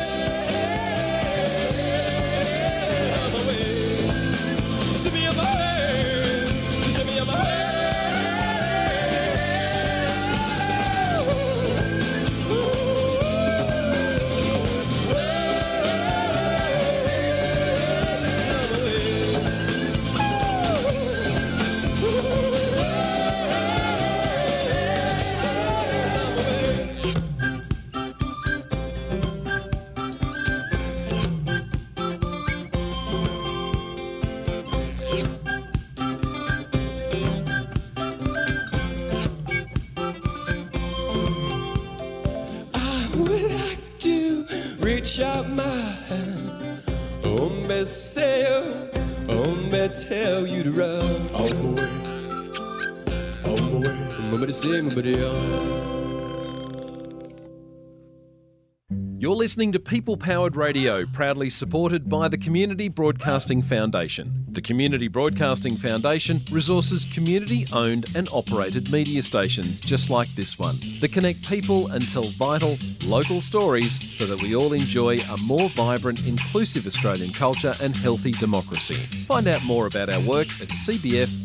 You're 59.18 59.34
listening 59.34 59.72
to 59.72 59.80
People 59.80 60.18
Powered 60.18 60.56
Radio, 60.56 61.06
proudly 61.06 61.48
supported 61.48 62.06
by 62.06 62.28
the 62.28 62.36
Community 62.36 62.88
Broadcasting 62.88 63.62
Foundation. 63.62 64.44
The 64.50 64.60
Community 64.60 65.08
Broadcasting 65.08 65.74
Foundation 65.76 66.42
resources 66.52 67.06
community 67.14 67.66
owned 67.72 68.14
and 68.14 68.28
operated 68.30 68.92
media 68.92 69.22
stations 69.22 69.80
just 69.80 70.10
like 70.10 70.28
this 70.34 70.58
one 70.58 70.76
that 71.00 71.12
connect 71.12 71.48
people 71.48 71.86
and 71.92 72.06
tell 72.06 72.24
vital, 72.24 72.76
local 73.06 73.40
stories 73.40 73.98
so 74.14 74.26
that 74.26 74.42
we 74.42 74.54
all 74.54 74.74
enjoy 74.74 75.16
a 75.16 75.38
more 75.44 75.70
vibrant, 75.70 76.26
inclusive 76.26 76.86
Australian 76.86 77.32
culture 77.32 77.72
and 77.80 77.96
healthy 77.96 78.32
democracy. 78.32 78.96
Find 79.24 79.48
out 79.48 79.64
more 79.64 79.86
about 79.86 80.10
our 80.10 80.20
work 80.20 80.48
at 80.60 80.68
cbf.com.au. 80.68 81.36